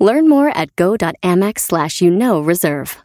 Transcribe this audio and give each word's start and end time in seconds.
Learn 0.00 0.28
more 0.28 0.48
at 0.48 0.74
go.amex 0.76 1.60
slash 1.60 2.00
you 2.00 2.10
know 2.10 2.40
reserve. 2.40 2.96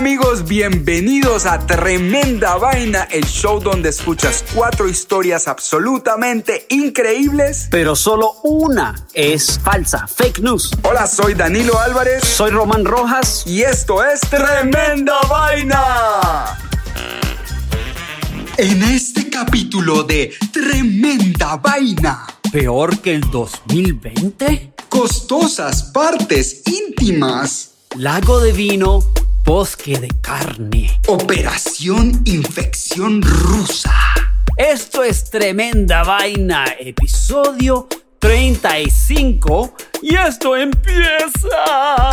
amigos, 0.00 0.46
bienvenidos 0.48 1.44
a 1.44 1.58
Tremenda 1.66 2.56
Vaina, 2.56 3.02
el 3.10 3.26
show 3.26 3.60
donde 3.60 3.90
escuchas 3.90 4.42
cuatro 4.54 4.88
historias 4.88 5.46
absolutamente 5.46 6.64
increíbles. 6.70 7.68
pero 7.70 7.94
solo 7.94 8.36
una 8.42 8.94
es 9.12 9.60
falsa, 9.62 10.06
fake 10.06 10.38
news. 10.38 10.70
Hola, 10.84 11.06
soy 11.06 11.34
Danilo 11.34 11.78
Álvarez 11.78 12.24
Soy 12.24 12.50
Román 12.50 12.86
Rojas. 12.86 13.42
y 13.44 13.60
esto 13.60 14.02
es 14.02 14.20
Tremenda 14.20 15.18
Vaina. 15.28 16.58
En 18.56 18.82
este 18.82 19.28
capítulo 19.28 20.02
de 20.04 20.32
Tremenda 20.50 21.56
Vaina, 21.56 22.26
Peor 22.50 23.00
que 23.00 23.16
el 23.16 23.30
2020. 23.30 24.72
costosas 24.88 25.82
partes 25.82 26.62
íntimas, 26.64 27.72
Lago 27.96 28.40
de 28.40 28.52
vino, 28.52 29.04
bosque 29.44 29.98
de 29.98 30.08
carne. 30.20 31.00
operación 31.06 32.22
infección 32.24 33.22
rusa. 33.22 33.94
Esto 34.56 35.02
es 35.02 35.30
Tremenda 35.30 36.02
Vaina, 36.04 36.64
episodio 36.78 37.88
35. 38.18 39.74
Y 40.02 40.14
esto 40.16 40.56
empieza. 40.56 42.09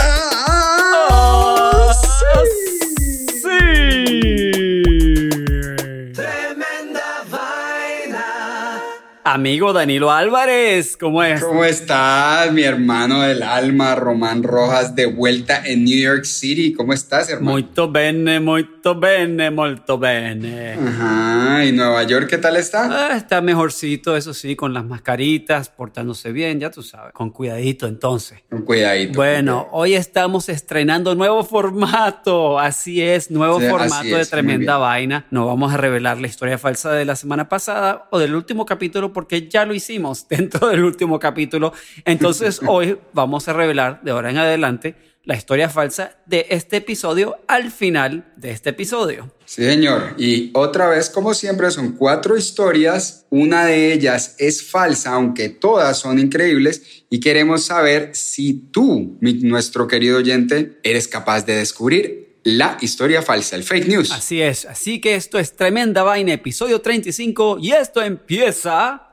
Amigo 9.37 9.71
Danilo 9.71 10.11
Álvarez, 10.11 10.97
¿cómo 10.97 11.21
es? 11.21 11.43
¿Cómo 11.43 11.63
estás, 11.63 12.51
mi 12.51 12.63
hermano 12.63 13.21
del 13.21 13.43
alma, 13.43 13.93
Román 13.93 14.41
Rojas, 14.41 14.95
de 14.95 15.05
vuelta 15.05 15.61
en 15.63 15.83
New 15.83 15.95
York 15.95 16.23
City? 16.23 16.73
¿Cómo 16.73 16.91
estás, 16.91 17.29
hermano? 17.29 17.51
Molto 17.51 17.91
bene, 17.91 18.39
molto 18.39 18.99
bene, 18.99 19.51
molto 19.51 19.99
bene. 19.99 20.73
Ajá, 20.73 21.63
¿y 21.63 21.71
Nueva 21.71 22.01
York 22.01 22.27
qué 22.27 22.39
tal 22.39 22.55
está? 22.55 23.09
Ah, 23.09 23.15
está 23.15 23.39
mejorcito, 23.41 24.17
eso 24.17 24.33
sí, 24.33 24.55
con 24.55 24.73
las 24.73 24.83
mascaritas, 24.83 25.69
portándose 25.69 26.31
bien, 26.31 26.59
ya 26.59 26.71
tú 26.71 26.81
sabes, 26.81 27.13
con 27.13 27.29
cuidadito 27.29 27.85
entonces. 27.85 28.39
Con 28.49 28.63
cuidadito. 28.63 29.17
Bueno, 29.17 29.67
hoy 29.71 29.93
estamos 29.93 30.49
estrenando 30.49 31.13
nuevo 31.13 31.43
formato, 31.43 32.57
así 32.57 33.03
es, 33.03 33.29
nuevo 33.29 33.59
Sí, 33.59 33.67
formato 33.67 34.03
de 34.03 34.09
es, 34.09 34.15
muy 34.15 34.25
tremenda 34.25 34.77
vaina. 34.77 35.27
No 35.29 35.45
vamos 35.45 35.71
a 35.71 35.77
revelar 35.77 36.19
la 36.19 36.25
historia 36.25 36.57
falsa 36.57 36.91
de 36.93 37.05
la 37.05 37.15
semana 37.15 37.47
pasada 37.49 38.07
o 38.09 38.17
del 38.17 38.33
último 38.33 38.65
capítulo 38.65 39.13
porque 39.13 39.26
ya 39.49 39.65
lo 39.65 39.73
hicimos 39.73 40.27
dentro 40.29 40.67
del 40.69 40.83
último 40.83 41.19
capítulo. 41.19 41.73
Entonces 42.05 42.59
hoy 42.67 42.97
vamos 43.13 43.47
a 43.47 43.53
revelar 43.53 44.01
de 44.03 44.11
ahora 44.11 44.29
en 44.29 44.37
adelante 44.37 44.95
la 45.23 45.35
historia 45.35 45.67
falsa 45.69 46.15
de 46.25 46.45
este 46.51 46.77
episodio 46.77 47.37
al 47.49 47.69
final 47.69 48.31
de 48.37 48.51
este 48.51 48.69
episodio. 48.69 49.33
Sí, 49.43 49.61
señor. 49.65 50.13
Y 50.17 50.51
otra 50.53 50.87
vez, 50.87 51.09
como 51.09 51.33
siempre, 51.33 51.69
son 51.69 51.93
cuatro 51.97 52.37
historias. 52.37 53.25
Una 53.29 53.65
de 53.65 53.91
ellas 53.91 54.35
es 54.39 54.63
falsa, 54.63 55.11
aunque 55.11 55.49
todas 55.49 55.99
son 55.99 56.17
increíbles. 56.19 57.03
Y 57.09 57.19
queremos 57.19 57.65
saber 57.65 58.11
si 58.13 58.53
tú, 58.71 59.17
mi- 59.19 59.33
nuestro 59.33 59.85
querido 59.85 60.19
oyente, 60.19 60.79
eres 60.83 61.09
capaz 61.09 61.45
de 61.45 61.57
descubrir 61.57 62.39
la 62.43 62.77
historia 62.79 63.21
falsa, 63.21 63.57
el 63.57 63.63
fake 63.63 63.87
news. 63.89 64.11
Así 64.13 64.41
es, 64.41 64.63
así 64.63 65.01
que 65.01 65.15
esto 65.15 65.37
es 65.39 65.57
Tremenda 65.57 66.03
Vaina, 66.03 66.31
episodio 66.31 66.79
35, 66.79 67.57
y 67.61 67.73
esto 67.73 68.01
empieza 68.01 69.06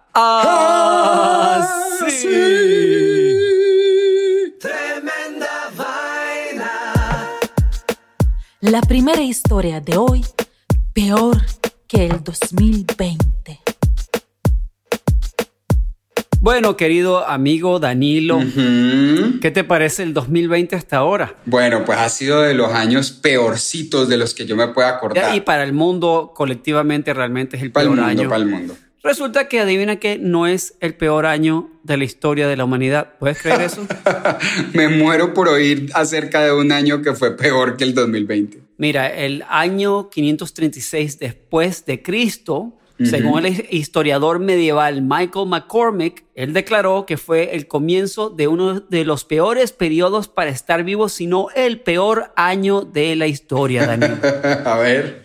así. 2.15 2.29
Tremenda 4.61 5.71
vaina. 5.77 7.31
La 8.61 8.81
primera 8.83 9.23
historia 9.23 9.81
de 9.81 9.97
hoy, 9.97 10.25
peor 10.93 11.39
que 11.87 12.07
el 12.07 12.23
2020. 12.23 13.61
Bueno, 16.41 16.77
querido 16.77 17.27
amigo 17.27 17.79
Danilo. 17.81 18.39
¿qué 19.41 19.51
te 19.51 19.65
parece 19.65 20.03
el 20.03 20.13
2020 20.13 20.77
hasta 20.77 20.99
ahora? 20.99 21.37
Bueno, 21.47 21.85
pues 21.87 21.99
ha 21.99 22.09
sido 22.11 22.43
de 22.43 22.53
los 22.55 22.71
años 22.73 23.13
peorcitos 23.13 24.09
de 24.11 24.19
los 24.19 24.35
que 24.35 24.45
yo 24.45 24.55
me 24.55 24.69
pueda 24.69 24.91
acordar. 24.91 25.35
Y 25.35 25.41
para 25.41 25.65
el 25.65 25.73
mundo, 25.73 26.33
colectivamente, 26.35 27.15
realmente 27.15 27.57
es 27.57 27.63
el 27.63 27.73
Para 27.73 27.85
el 27.85 27.89
peor 27.95 28.05
mundo, 28.07 28.21
año. 28.23 28.29
para 28.29 28.43
el 28.43 28.49
mundo. 28.49 28.77
Resulta 29.05 29.49
que 29.49 29.61
adivina 29.61 29.97
que 29.97 30.17
no 30.19 30.47
es 30.47 30.77
el 30.81 30.95
peor 30.95 31.27
año 31.27 31.71
de 31.83 31.99
la 31.99 32.05
historia 32.05 32.49
de 32.49 32.57
la 32.57 32.65
humanidad. 32.65 33.13
¿Puedes 33.19 33.39
creer 33.39 33.61
eso? 33.61 33.87
Me 34.73 34.89
muero 34.89 35.35
por 35.35 35.47
oír 35.47 35.91
acerca 35.93 36.43
de 36.43 36.53
un 36.53 36.73
año 36.73 37.03
que 37.03 37.13
fue 37.13 37.37
peor 37.37 37.77
que 37.77 37.85
el 37.85 37.93
2020. 37.93 38.63
Mira, 38.79 39.09
el 39.09 39.45
año 39.51 40.09
536 40.09 41.19
después 41.19 41.85
de 41.85 42.03
Cristo, 42.03 42.79
según 42.99 43.45
el 43.45 43.67
historiador 43.71 44.39
medieval 44.39 45.03
Michael 45.03 45.49
McCormick, 45.49 46.25
él 46.35 46.55
declaró 46.55 47.05
que 47.05 47.19
fue 47.19 47.55
el 47.55 47.67
comienzo 47.69 48.31
de 48.31 48.49
uno 48.49 48.81
de 48.81 49.05
los 49.05 49.25
peores 49.25 49.73
periodos 49.73 50.29
para 50.29 50.49
estar 50.49 50.83
vivo, 50.83 51.11
sino 51.11 51.49
el 51.55 51.81
peor 51.81 52.33
año 52.37 52.81
de 52.81 53.17
la 53.17 53.27
historia, 53.27 53.87
Daniel. 53.87 54.19
A 54.65 54.79
ver. 54.79 55.25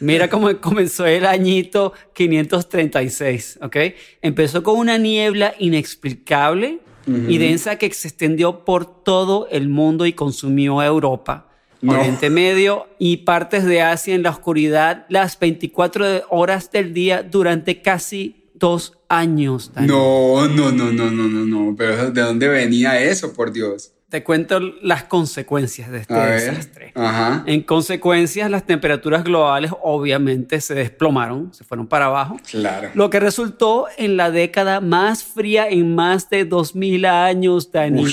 Mira 0.00 0.28
cómo 0.30 0.48
comenzó 0.60 1.06
el 1.06 1.26
añito 1.26 1.92
536, 2.14 3.58
¿ok? 3.62 3.76
Empezó 4.22 4.62
con 4.62 4.78
una 4.78 4.98
niebla 4.98 5.54
inexplicable 5.58 6.80
y 7.06 7.38
densa 7.38 7.76
que 7.76 7.90
se 7.92 8.08
extendió 8.08 8.66
por 8.66 9.02
todo 9.02 9.48
el 9.50 9.68
mundo 9.68 10.04
y 10.04 10.12
consumió 10.12 10.80
a 10.80 10.86
Europa, 10.86 11.48
No. 11.80 11.94
Oriente 11.94 12.28
Medio 12.28 12.86
y 12.98 13.18
partes 13.18 13.64
de 13.64 13.80
Asia 13.80 14.14
en 14.14 14.22
la 14.22 14.30
oscuridad 14.30 15.06
las 15.08 15.38
24 15.38 16.26
horas 16.28 16.70
del 16.70 16.92
día 16.92 17.22
durante 17.22 17.80
casi 17.80 18.44
dos 18.52 18.98
años. 19.08 19.72
No, 19.76 20.48
no, 20.48 20.70
no, 20.72 20.92
no, 20.92 21.10
no, 21.10 21.28
no, 21.28 21.46
no. 21.46 21.74
Pero 21.76 22.10
¿de 22.10 22.20
dónde 22.20 22.48
venía 22.48 23.00
eso, 23.00 23.32
por 23.32 23.52
Dios? 23.52 23.92
Te 24.08 24.24
cuento 24.24 24.58
las 24.80 25.04
consecuencias 25.04 25.90
de 25.90 25.98
este 25.98 26.14
desastre. 26.14 26.92
Ajá. 26.94 27.42
En 27.46 27.60
consecuencia, 27.62 28.48
las 28.48 28.64
temperaturas 28.64 29.22
globales 29.22 29.70
obviamente 29.82 30.62
se 30.62 30.74
desplomaron, 30.74 31.52
se 31.52 31.62
fueron 31.62 31.86
para 31.86 32.06
abajo. 32.06 32.38
Claro. 32.50 32.88
Lo 32.94 33.10
que 33.10 33.20
resultó 33.20 33.86
en 33.98 34.16
la 34.16 34.30
década 34.30 34.80
más 34.80 35.24
fría 35.24 35.68
en 35.68 35.94
más 35.94 36.30
de 36.30 36.46
2000 36.46 37.04
años, 37.04 37.70
Danilo. 37.70 38.08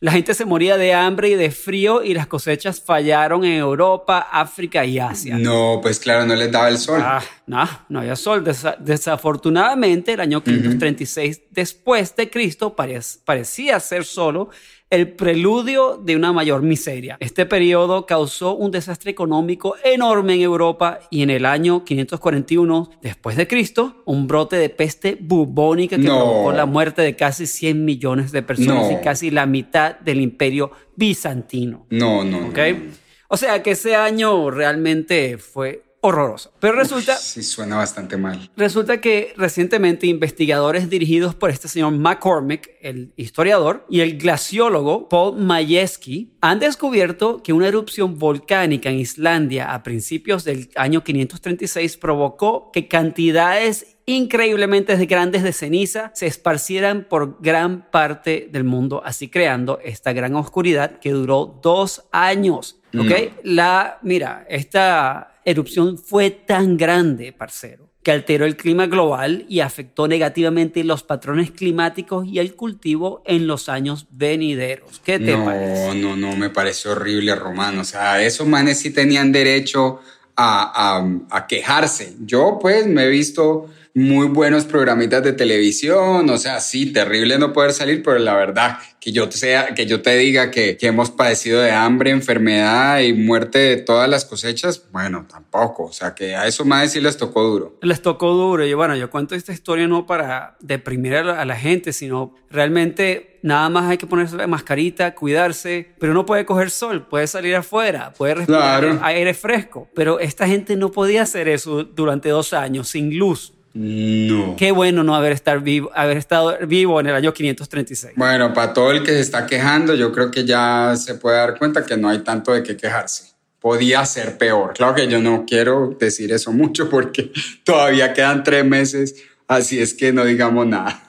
La 0.00 0.12
gente 0.12 0.34
se 0.34 0.44
moría 0.44 0.76
de 0.76 0.92
hambre 0.92 1.30
y 1.30 1.34
de 1.36 1.50
frío 1.50 2.02
y 2.02 2.12
las 2.12 2.26
cosechas 2.26 2.82
fallaron 2.82 3.44
en 3.44 3.54
Europa, 3.54 4.18
África 4.30 4.84
y 4.84 4.98
Asia. 4.98 5.38
No, 5.38 5.78
pues 5.82 5.98
claro, 6.00 6.26
no 6.26 6.34
les 6.34 6.50
daba 6.52 6.68
el 6.68 6.78
sol. 6.78 7.00
Ah, 7.02 7.22
no, 7.46 7.66
no 7.88 8.00
había 8.00 8.14
sol. 8.14 8.44
Desa- 8.44 8.76
desafortunadamente, 8.78 10.12
el 10.12 10.20
año 10.20 10.42
536 10.42 11.42
después 11.50 12.14
de 12.14 12.28
Cristo 12.28 12.76
parec- 12.76 13.20
parecía 13.24 13.80
ser 13.80 14.04
solo 14.04 14.50
el 14.88 15.12
preludio 15.14 15.96
de 15.96 16.14
una 16.14 16.32
mayor 16.32 16.62
miseria. 16.62 17.16
Este 17.18 17.44
periodo 17.44 18.06
causó 18.06 18.54
un 18.54 18.70
desastre 18.70 19.10
económico 19.10 19.74
enorme 19.82 20.34
en 20.34 20.42
Europa 20.42 21.00
y 21.10 21.22
en 21.22 21.30
el 21.30 21.44
año 21.44 21.84
541 21.84 22.90
después 23.02 23.36
de 23.36 23.48
Cristo, 23.48 24.02
un 24.04 24.28
brote 24.28 24.56
de 24.56 24.68
peste 24.68 25.16
bubónica 25.20 25.96
que 25.96 26.02
No. 26.04 26.16
provocó 26.20 26.52
la 26.52 26.66
muerte 26.66 27.02
de 27.02 27.16
casi 27.16 27.46
100 27.46 27.84
millones 27.84 28.30
de 28.30 28.42
personas 28.42 28.90
No. 28.90 28.92
y 28.92 29.02
casi 29.02 29.30
la 29.30 29.46
mitad 29.46 29.98
del 30.00 30.20
imperio 30.20 30.70
bizantino. 30.94 31.86
No, 31.90 32.22
no. 32.24 32.40
no, 32.42 32.48
¿Ok? 32.48 32.58
no. 32.58 33.06
O 33.28 33.36
sea 33.36 33.60
que 33.62 33.72
ese 33.72 33.96
año 33.96 34.50
realmente 34.52 35.36
fue 35.38 35.82
horroroso. 36.00 36.52
Pero 36.60 36.74
resulta, 36.74 37.16
Sí, 37.16 37.42
suena 37.42 37.76
bastante 37.76 38.16
mal. 38.16 38.50
resulta 38.56 39.00
que 39.00 39.32
recientemente 39.36 40.06
investigadores 40.06 40.88
dirigidos 40.88 41.34
por 41.34 41.50
este 41.50 41.68
señor 41.68 41.92
McCormick, 41.92 42.70
el 42.80 43.12
historiador, 43.16 43.84
y 43.88 44.00
el 44.00 44.18
glaciólogo 44.18 45.08
Paul 45.08 45.38
Majewski 45.38 46.32
han 46.40 46.58
descubierto 46.60 47.42
que 47.42 47.52
una 47.52 47.68
erupción 47.68 48.18
volcánica 48.18 48.88
en 48.90 48.98
Islandia 49.00 49.72
a 49.74 49.82
principios 49.82 50.44
del 50.44 50.70
año 50.76 51.02
536 51.02 51.96
provocó 51.96 52.70
que 52.72 52.88
cantidades 52.88 53.96
increíblemente 54.06 54.94
grandes 55.06 55.42
de 55.42 55.52
ceniza 55.52 56.12
se 56.14 56.26
esparcieran 56.26 57.06
por 57.08 57.38
gran 57.40 57.90
parte 57.90 58.48
del 58.52 58.62
mundo, 58.62 59.02
así 59.04 59.28
creando 59.28 59.80
esta 59.84 60.12
gran 60.12 60.36
oscuridad 60.36 61.00
que 61.00 61.10
duró 61.10 61.58
dos 61.60 62.04
años. 62.12 62.78
¿Ok? 62.96 63.32
La, 63.42 63.98
mira, 64.02 64.46
esta 64.48 65.35
erupción 65.46 65.96
fue 65.96 66.30
tan 66.30 66.76
grande, 66.76 67.32
parcero, 67.32 67.88
que 68.02 68.10
alteró 68.12 68.44
el 68.44 68.56
clima 68.56 68.86
global 68.86 69.46
y 69.48 69.60
afectó 69.60 70.06
negativamente 70.06 70.84
los 70.84 71.02
patrones 71.02 71.50
climáticos 71.52 72.26
y 72.26 72.38
el 72.38 72.54
cultivo 72.54 73.22
en 73.24 73.46
los 73.46 73.68
años 73.70 74.06
venideros. 74.10 75.00
¿Qué 75.04 75.18
te 75.18 75.36
no, 75.36 75.44
parece? 75.46 75.94
no, 75.94 76.16
no, 76.16 76.36
me 76.36 76.50
parece 76.50 76.88
horrible, 76.90 77.34
Román. 77.34 77.78
O 77.78 77.84
sea, 77.84 78.22
esos 78.22 78.46
manes 78.46 78.78
sí 78.78 78.90
tenían 78.90 79.32
derecho 79.32 80.00
a, 80.36 80.98
a- 80.98 81.36
a 81.38 81.46
quejarse. 81.46 82.14
Yo, 82.20 82.58
pues, 82.60 82.86
me 82.86 83.04
he 83.04 83.08
visto 83.08 83.70
muy 83.96 84.26
buenos 84.26 84.66
programitas 84.66 85.22
de 85.22 85.32
televisión. 85.32 86.28
O 86.28 86.36
sea, 86.36 86.60
sí, 86.60 86.92
terrible 86.92 87.38
no 87.38 87.54
poder 87.54 87.72
salir, 87.72 88.02
pero 88.02 88.18
la 88.18 88.34
verdad, 88.34 88.76
que 89.00 89.10
yo 89.10 89.26
te, 89.28 89.38
sea, 89.38 89.74
que 89.74 89.86
yo 89.86 90.02
te 90.02 90.14
diga 90.18 90.50
que, 90.50 90.76
que 90.76 90.88
hemos 90.88 91.10
padecido 91.10 91.62
de 91.62 91.70
hambre, 91.72 92.10
enfermedad 92.10 93.00
y 93.00 93.14
muerte 93.14 93.58
de 93.58 93.76
todas 93.78 94.06
las 94.08 94.26
cosechas, 94.26 94.84
bueno, 94.92 95.26
tampoco. 95.26 95.84
O 95.84 95.92
sea, 95.92 96.14
que 96.14 96.36
a 96.36 96.46
esos 96.46 96.66
manes 96.66 96.92
sí 96.92 97.00
les 97.00 97.16
tocó 97.16 97.42
duro. 97.42 97.78
Les 97.80 98.02
tocó 98.02 98.32
duro. 98.34 98.66
Y 98.66 98.74
bueno, 98.74 98.94
yo 98.96 99.08
cuento 99.08 99.34
esta 99.34 99.52
historia 99.52 99.88
no 99.88 100.04
para 100.04 100.58
deprimir 100.60 101.14
a 101.14 101.24
la, 101.24 101.40
a 101.40 101.44
la 101.46 101.56
gente, 101.56 101.94
sino 101.94 102.34
realmente 102.50 103.38
nada 103.42 103.70
más 103.70 103.88
hay 103.88 103.96
que 103.96 104.06
ponerse 104.06 104.36
la 104.36 104.46
mascarita, 104.46 105.14
cuidarse, 105.14 105.88
pero 105.98 106.12
no 106.12 106.26
puede 106.26 106.44
coger 106.44 106.68
sol, 106.70 107.06
puede 107.08 107.26
salir 107.28 107.54
afuera, 107.56 108.12
puede 108.12 108.34
respirar 108.34 108.80
Claro. 108.82 108.98
aire 109.02 109.32
fresco. 109.32 109.88
Pero 109.94 110.20
esta 110.20 110.46
gente 110.46 110.76
no 110.76 110.90
podía 110.90 111.22
hacer 111.22 111.48
eso 111.48 111.84
durante 111.84 112.28
dos 112.28 112.52
años 112.52 112.88
sin 112.88 113.16
luz. 113.16 113.54
No. 113.76 114.56
Qué 114.56 114.72
bueno 114.72 115.04
no 115.04 115.14
haber, 115.14 115.32
estar 115.32 115.60
vivo, 115.60 115.90
haber 115.94 116.16
estado 116.16 116.56
vivo 116.66 116.98
en 116.98 117.08
el 117.08 117.14
año 117.14 117.34
536. 117.34 118.14
Bueno, 118.16 118.54
para 118.54 118.72
todo 118.72 118.90
el 118.90 119.02
que 119.02 119.10
se 119.10 119.20
está 119.20 119.46
quejando, 119.46 119.94
yo 119.94 120.12
creo 120.12 120.30
que 120.30 120.46
ya 120.46 120.94
se 120.96 121.16
puede 121.16 121.36
dar 121.36 121.58
cuenta 121.58 121.84
que 121.84 121.94
no 121.94 122.08
hay 122.08 122.20
tanto 122.20 122.52
de 122.52 122.62
qué 122.62 122.74
quejarse. 122.74 123.34
Podía 123.60 124.06
ser 124.06 124.38
peor. 124.38 124.72
Claro 124.72 124.94
que 124.94 125.06
yo 125.08 125.20
no 125.20 125.44
quiero 125.46 125.94
decir 126.00 126.32
eso 126.32 126.52
mucho 126.52 126.88
porque 126.88 127.30
todavía 127.64 128.14
quedan 128.14 128.42
tres 128.42 128.64
meses, 128.64 129.14
así 129.46 129.78
es 129.78 129.92
que 129.92 130.10
no 130.10 130.24
digamos 130.24 130.66
nada. 130.66 131.02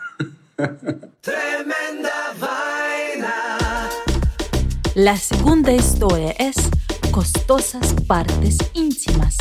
Tremenda 1.22 2.34
vaina. 2.38 3.90
La 4.94 5.16
segunda 5.16 5.72
historia 5.72 6.32
es 6.38 6.58
costosas 7.12 7.94
partes 8.06 8.58
íntimas. 8.74 9.38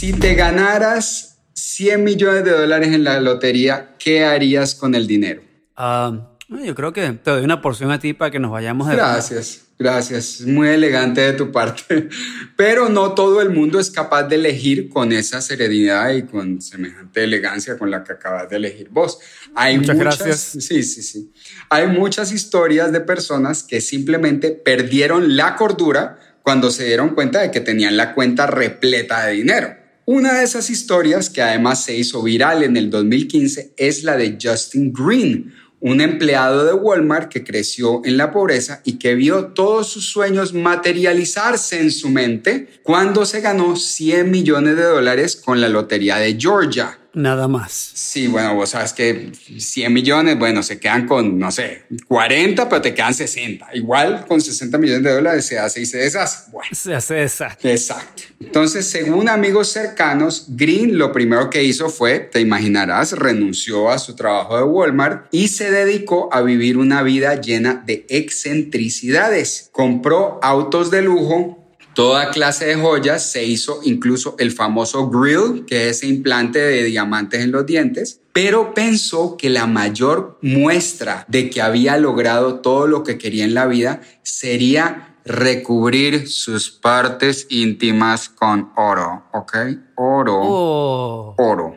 Si 0.00 0.14
te 0.14 0.34
ganaras 0.34 1.42
100 1.52 2.02
millones 2.02 2.42
de 2.42 2.52
dólares 2.52 2.94
en 2.94 3.04
la 3.04 3.20
lotería, 3.20 3.96
¿qué 3.98 4.24
harías 4.24 4.74
con 4.74 4.94
el 4.94 5.06
dinero? 5.06 5.42
Ah, 5.76 6.38
yo 6.48 6.74
creo 6.74 6.94
que 6.94 7.12
te 7.22 7.30
doy 7.30 7.44
una 7.44 7.60
porción 7.60 7.90
a 7.90 7.98
ti 7.98 8.14
para 8.14 8.30
que 8.30 8.38
nos 8.38 8.50
vayamos 8.50 8.88
de 8.88 8.96
Gracias, 8.96 9.60
gracias. 9.78 10.40
Es 10.40 10.46
muy 10.46 10.68
elegante 10.68 11.20
de 11.20 11.34
tu 11.34 11.52
parte. 11.52 12.08
Pero 12.56 12.88
no 12.88 13.12
todo 13.12 13.42
el 13.42 13.50
mundo 13.50 13.78
es 13.78 13.90
capaz 13.90 14.22
de 14.22 14.36
elegir 14.36 14.88
con 14.88 15.12
esa 15.12 15.42
serenidad 15.42 16.08
y 16.12 16.22
con 16.22 16.62
semejante 16.62 17.22
elegancia 17.22 17.76
con 17.76 17.90
la 17.90 18.02
que 18.02 18.14
acabas 18.14 18.48
de 18.48 18.56
elegir 18.56 18.88
vos. 18.88 19.18
Hay 19.54 19.76
Muchas 19.76 19.96
muchas, 19.96 20.18
gracias. 20.18 20.64
Sí, 20.64 20.82
sí, 20.82 21.02
sí. 21.02 21.30
Hay 21.68 21.88
muchas 21.88 22.32
historias 22.32 22.90
de 22.90 23.02
personas 23.02 23.62
que 23.62 23.82
simplemente 23.82 24.52
perdieron 24.52 25.36
la 25.36 25.56
cordura 25.56 26.18
cuando 26.42 26.70
se 26.70 26.86
dieron 26.86 27.10
cuenta 27.10 27.42
de 27.42 27.50
que 27.50 27.60
tenían 27.60 27.98
la 27.98 28.14
cuenta 28.14 28.46
repleta 28.46 29.26
de 29.26 29.32
dinero. 29.34 29.79
Una 30.06 30.38
de 30.38 30.44
esas 30.44 30.70
historias, 30.70 31.30
que 31.30 31.42
además 31.42 31.84
se 31.84 31.96
hizo 31.96 32.22
viral 32.22 32.62
en 32.62 32.76
el 32.76 32.90
2015, 32.90 33.74
es 33.76 34.02
la 34.02 34.16
de 34.16 34.38
Justin 34.42 34.92
Green, 34.92 35.54
un 35.80 36.00
empleado 36.00 36.64
de 36.64 36.74
Walmart 36.74 37.30
que 37.30 37.42
creció 37.42 38.02
en 38.04 38.16
la 38.16 38.30
pobreza 38.30 38.82
y 38.84 38.98
que 38.98 39.14
vio 39.14 39.46
todos 39.48 39.88
sus 39.88 40.04
sueños 40.06 40.52
materializarse 40.52 41.80
en 41.80 41.90
su 41.90 42.10
mente 42.10 42.68
cuando 42.82 43.24
se 43.24 43.40
ganó 43.40 43.76
100 43.76 44.30
millones 44.30 44.76
de 44.76 44.84
dólares 44.84 45.36
con 45.36 45.60
la 45.60 45.68
lotería 45.68 46.16
de 46.16 46.36
Georgia. 46.38 46.99
Nada 47.12 47.48
más. 47.48 47.72
Sí, 47.72 48.28
bueno, 48.28 48.54
vos 48.54 48.70
sabes 48.70 48.92
que 48.92 49.32
100 49.58 49.92
millones, 49.92 50.38
bueno, 50.38 50.62
se 50.62 50.78
quedan 50.78 51.06
con, 51.06 51.38
no 51.38 51.50
sé, 51.50 51.82
40, 52.06 52.68
pero 52.68 52.80
te 52.80 52.94
quedan 52.94 53.14
60. 53.14 53.68
Igual 53.74 54.26
con 54.26 54.40
60 54.40 54.78
millones 54.78 55.02
de 55.02 55.12
dólares 55.14 55.46
se 55.46 55.58
hace 55.58 55.80
y 55.80 55.86
se 55.86 55.98
deshace. 55.98 56.50
Bueno. 56.52 56.68
Se 56.72 56.94
hace 56.94 57.22
esa. 57.22 57.56
Exacto. 57.62 58.22
Entonces, 58.38 58.86
según 58.88 59.28
amigos 59.28 59.72
cercanos, 59.72 60.46
Green 60.48 60.98
lo 60.98 61.12
primero 61.12 61.50
que 61.50 61.64
hizo 61.64 61.88
fue, 61.90 62.20
te 62.20 62.40
imaginarás, 62.40 63.12
renunció 63.12 63.90
a 63.90 63.98
su 63.98 64.14
trabajo 64.14 64.56
de 64.56 64.62
Walmart 64.62 65.26
y 65.32 65.48
se 65.48 65.70
dedicó 65.70 66.28
a 66.32 66.42
vivir 66.42 66.78
una 66.78 67.02
vida 67.02 67.40
llena 67.40 67.82
de 67.86 68.06
excentricidades. 68.08 69.68
Compró 69.72 70.38
autos 70.42 70.90
de 70.90 71.02
lujo, 71.02 71.59
toda 71.94 72.30
clase 72.30 72.66
de 72.66 72.76
joyas, 72.76 73.30
se 73.30 73.44
hizo 73.44 73.80
incluso 73.82 74.36
el 74.38 74.52
famoso 74.52 75.08
grill, 75.08 75.64
que 75.66 75.88
es 75.88 75.98
ese 75.98 76.06
implante 76.06 76.58
de 76.58 76.84
diamantes 76.84 77.42
en 77.42 77.52
los 77.52 77.66
dientes, 77.66 78.20
pero 78.32 78.74
pensó 78.74 79.36
que 79.36 79.50
la 79.50 79.66
mayor 79.66 80.38
muestra 80.42 81.24
de 81.28 81.50
que 81.50 81.60
había 81.62 81.96
logrado 81.96 82.60
todo 82.60 82.86
lo 82.86 83.02
que 83.02 83.18
quería 83.18 83.44
en 83.44 83.54
la 83.54 83.66
vida 83.66 84.00
sería 84.22 85.16
recubrir 85.24 86.28
sus 86.28 86.70
partes 86.70 87.46
íntimas 87.50 88.28
con 88.28 88.70
oro, 88.76 89.24
¿ok? 89.32 89.56
Oro, 89.96 90.40
Oh. 90.42 91.34
oro, 91.38 91.76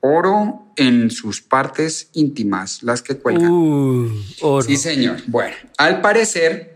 oro 0.00 0.72
en 0.76 1.10
sus 1.10 1.40
partes 1.42 2.08
íntimas, 2.14 2.82
las 2.82 3.02
que 3.02 3.16
cuelgan. 3.16 3.50
Uh, 3.50 4.10
oro. 4.40 4.62
Sí, 4.66 4.76
señor. 4.76 5.18
Bueno, 5.26 5.54
al 5.76 6.00
parecer, 6.00 6.69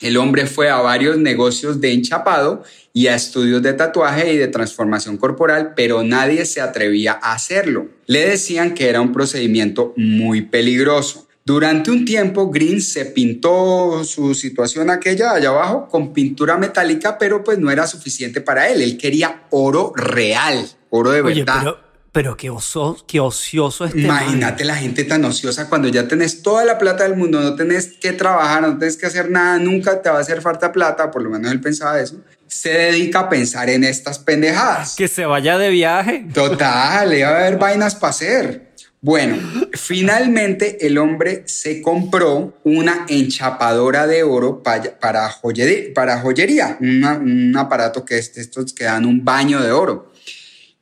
el 0.00 0.16
hombre 0.16 0.46
fue 0.46 0.70
a 0.70 0.76
varios 0.76 1.18
negocios 1.18 1.80
de 1.80 1.92
enchapado 1.92 2.62
y 2.92 3.08
a 3.08 3.14
estudios 3.14 3.62
de 3.62 3.72
tatuaje 3.72 4.32
y 4.32 4.36
de 4.36 4.48
transformación 4.48 5.16
corporal, 5.16 5.72
pero 5.74 6.02
nadie 6.02 6.44
se 6.46 6.60
atrevía 6.60 7.18
a 7.20 7.32
hacerlo. 7.32 7.88
Le 8.06 8.28
decían 8.28 8.74
que 8.74 8.88
era 8.88 9.00
un 9.00 9.12
procedimiento 9.12 9.92
muy 9.96 10.42
peligroso. 10.42 11.26
Durante 11.44 11.90
un 11.90 12.04
tiempo, 12.04 12.50
Green 12.50 12.82
se 12.82 13.06
pintó 13.06 14.04
su 14.04 14.34
situación 14.34 14.90
aquella 14.90 15.32
allá 15.32 15.48
abajo 15.48 15.88
con 15.88 16.12
pintura 16.12 16.58
metálica, 16.58 17.16
pero 17.16 17.42
pues 17.42 17.58
no 17.58 17.70
era 17.70 17.86
suficiente 17.86 18.40
para 18.42 18.68
él. 18.68 18.82
Él 18.82 18.98
quería 18.98 19.46
oro 19.50 19.92
real, 19.96 20.68
oro 20.90 21.10
de 21.10 21.22
Oye, 21.22 21.44
verdad. 21.44 21.60
pero, 21.60 21.87
pero 22.18 22.36
qué, 22.36 22.50
oso, 22.50 22.96
qué 23.06 23.20
ocioso 23.20 23.84
este 23.84 23.98
man. 23.98 24.24
Imagínate 24.24 24.64
la 24.64 24.74
gente 24.74 25.04
tan 25.04 25.24
ociosa 25.24 25.68
cuando 25.68 25.86
ya 25.86 26.08
tenés 26.08 26.42
toda 26.42 26.64
la 26.64 26.76
plata 26.76 27.04
del 27.04 27.14
mundo, 27.14 27.40
no 27.40 27.54
tenés 27.54 27.92
que 28.00 28.12
trabajar, 28.12 28.62
no 28.62 28.76
tenés 28.76 28.96
que 28.96 29.06
hacer 29.06 29.30
nada, 29.30 29.56
nunca 29.60 30.02
te 30.02 30.10
va 30.10 30.18
a 30.18 30.20
hacer 30.22 30.42
falta 30.42 30.72
plata, 30.72 31.12
por 31.12 31.22
lo 31.22 31.30
menos 31.30 31.52
él 31.52 31.60
pensaba 31.60 32.00
eso. 32.00 32.16
Se 32.48 32.70
dedica 32.70 33.20
a 33.20 33.28
pensar 33.28 33.70
en 33.70 33.84
estas 33.84 34.18
pendejadas. 34.18 34.96
Que 34.96 35.06
se 35.06 35.26
vaya 35.26 35.58
de 35.58 35.68
viaje. 35.70 36.26
Total, 36.34 37.08
le 37.08 37.22
va 37.22 37.30
a 37.30 37.36
haber 37.38 37.56
vainas 37.56 37.94
para 37.94 38.10
hacer. 38.10 38.72
Bueno, 39.00 39.36
finalmente 39.74 40.84
el 40.86 40.98
hombre 40.98 41.44
se 41.46 41.80
compró 41.80 42.58
una 42.64 43.06
enchapadora 43.08 44.08
de 44.08 44.24
oro 44.24 44.60
pa- 44.60 44.82
para, 45.00 45.28
joyería, 45.30 45.94
para 45.94 46.18
joyería, 46.20 46.78
una- 46.80 47.12
un 47.16 47.56
aparato 47.56 48.04
que 48.04 48.18
es 48.18 48.34
de 48.34 48.40
estos 48.42 48.72
que 48.72 48.84
dan 48.84 49.04
un 49.06 49.24
baño 49.24 49.62
de 49.62 49.70
oro. 49.70 50.12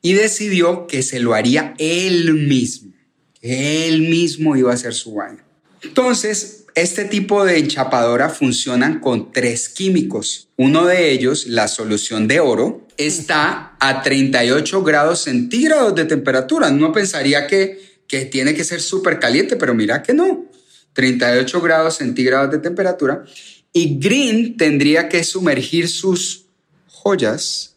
Y 0.06 0.12
decidió 0.12 0.86
que 0.86 1.02
se 1.02 1.18
lo 1.18 1.34
haría 1.34 1.75
él 1.78 2.32
mismo. 2.32 2.92
Él 3.40 4.02
mismo 4.02 4.54
iba 4.54 4.70
a 4.70 4.75
hacer 4.75 4.94
su 4.94 5.14
baño. 5.14 5.42
Entonces, 5.82 6.66
este 6.76 7.06
tipo 7.06 7.44
de 7.44 7.58
enchapadora 7.58 8.28
funcionan 8.28 9.00
con 9.00 9.32
tres 9.32 9.68
químicos. 9.68 10.48
Uno 10.56 10.86
de 10.86 11.10
ellos, 11.10 11.48
la 11.48 11.66
solución 11.66 12.28
de 12.28 12.38
oro, 12.38 12.86
está 12.96 13.76
a 13.80 14.02
38 14.02 14.84
grados 14.84 15.25
centígrados 15.25 15.96
de 15.96 16.04
temperatura. 16.04 16.68
Uno 16.68 16.92
pensaría 16.92 17.48
que, 17.48 18.00
que 18.06 18.26
tiene 18.26 18.54
que 18.54 18.62
ser 18.62 18.80
súper 18.80 19.18
caliente, 19.18 19.56
pero 19.56 19.75
mira 19.75 20.04
que 20.04 20.14
no. 20.14 20.46
38 20.92 21.60
grados 21.60 21.96
centígrados 21.96 22.52
de 22.52 22.58
temperatura. 22.58 23.25
Y 23.72 23.98
Green 23.98 24.56
tendría 24.56 25.08
que 25.08 25.25
sumergir 25.25 25.88
sus 25.88 26.46
joyas. 26.86 27.75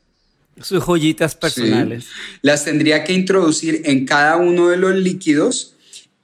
Sus 0.61 0.83
joyitas 0.83 1.35
personales. 1.35 2.03
Sí, 2.03 2.09
las 2.41 2.65
tendría 2.65 3.03
que 3.03 3.13
introducir 3.13 3.81
en 3.85 4.05
cada 4.05 4.37
uno 4.37 4.69
de 4.69 4.77
los 4.77 4.95
líquidos 4.95 5.75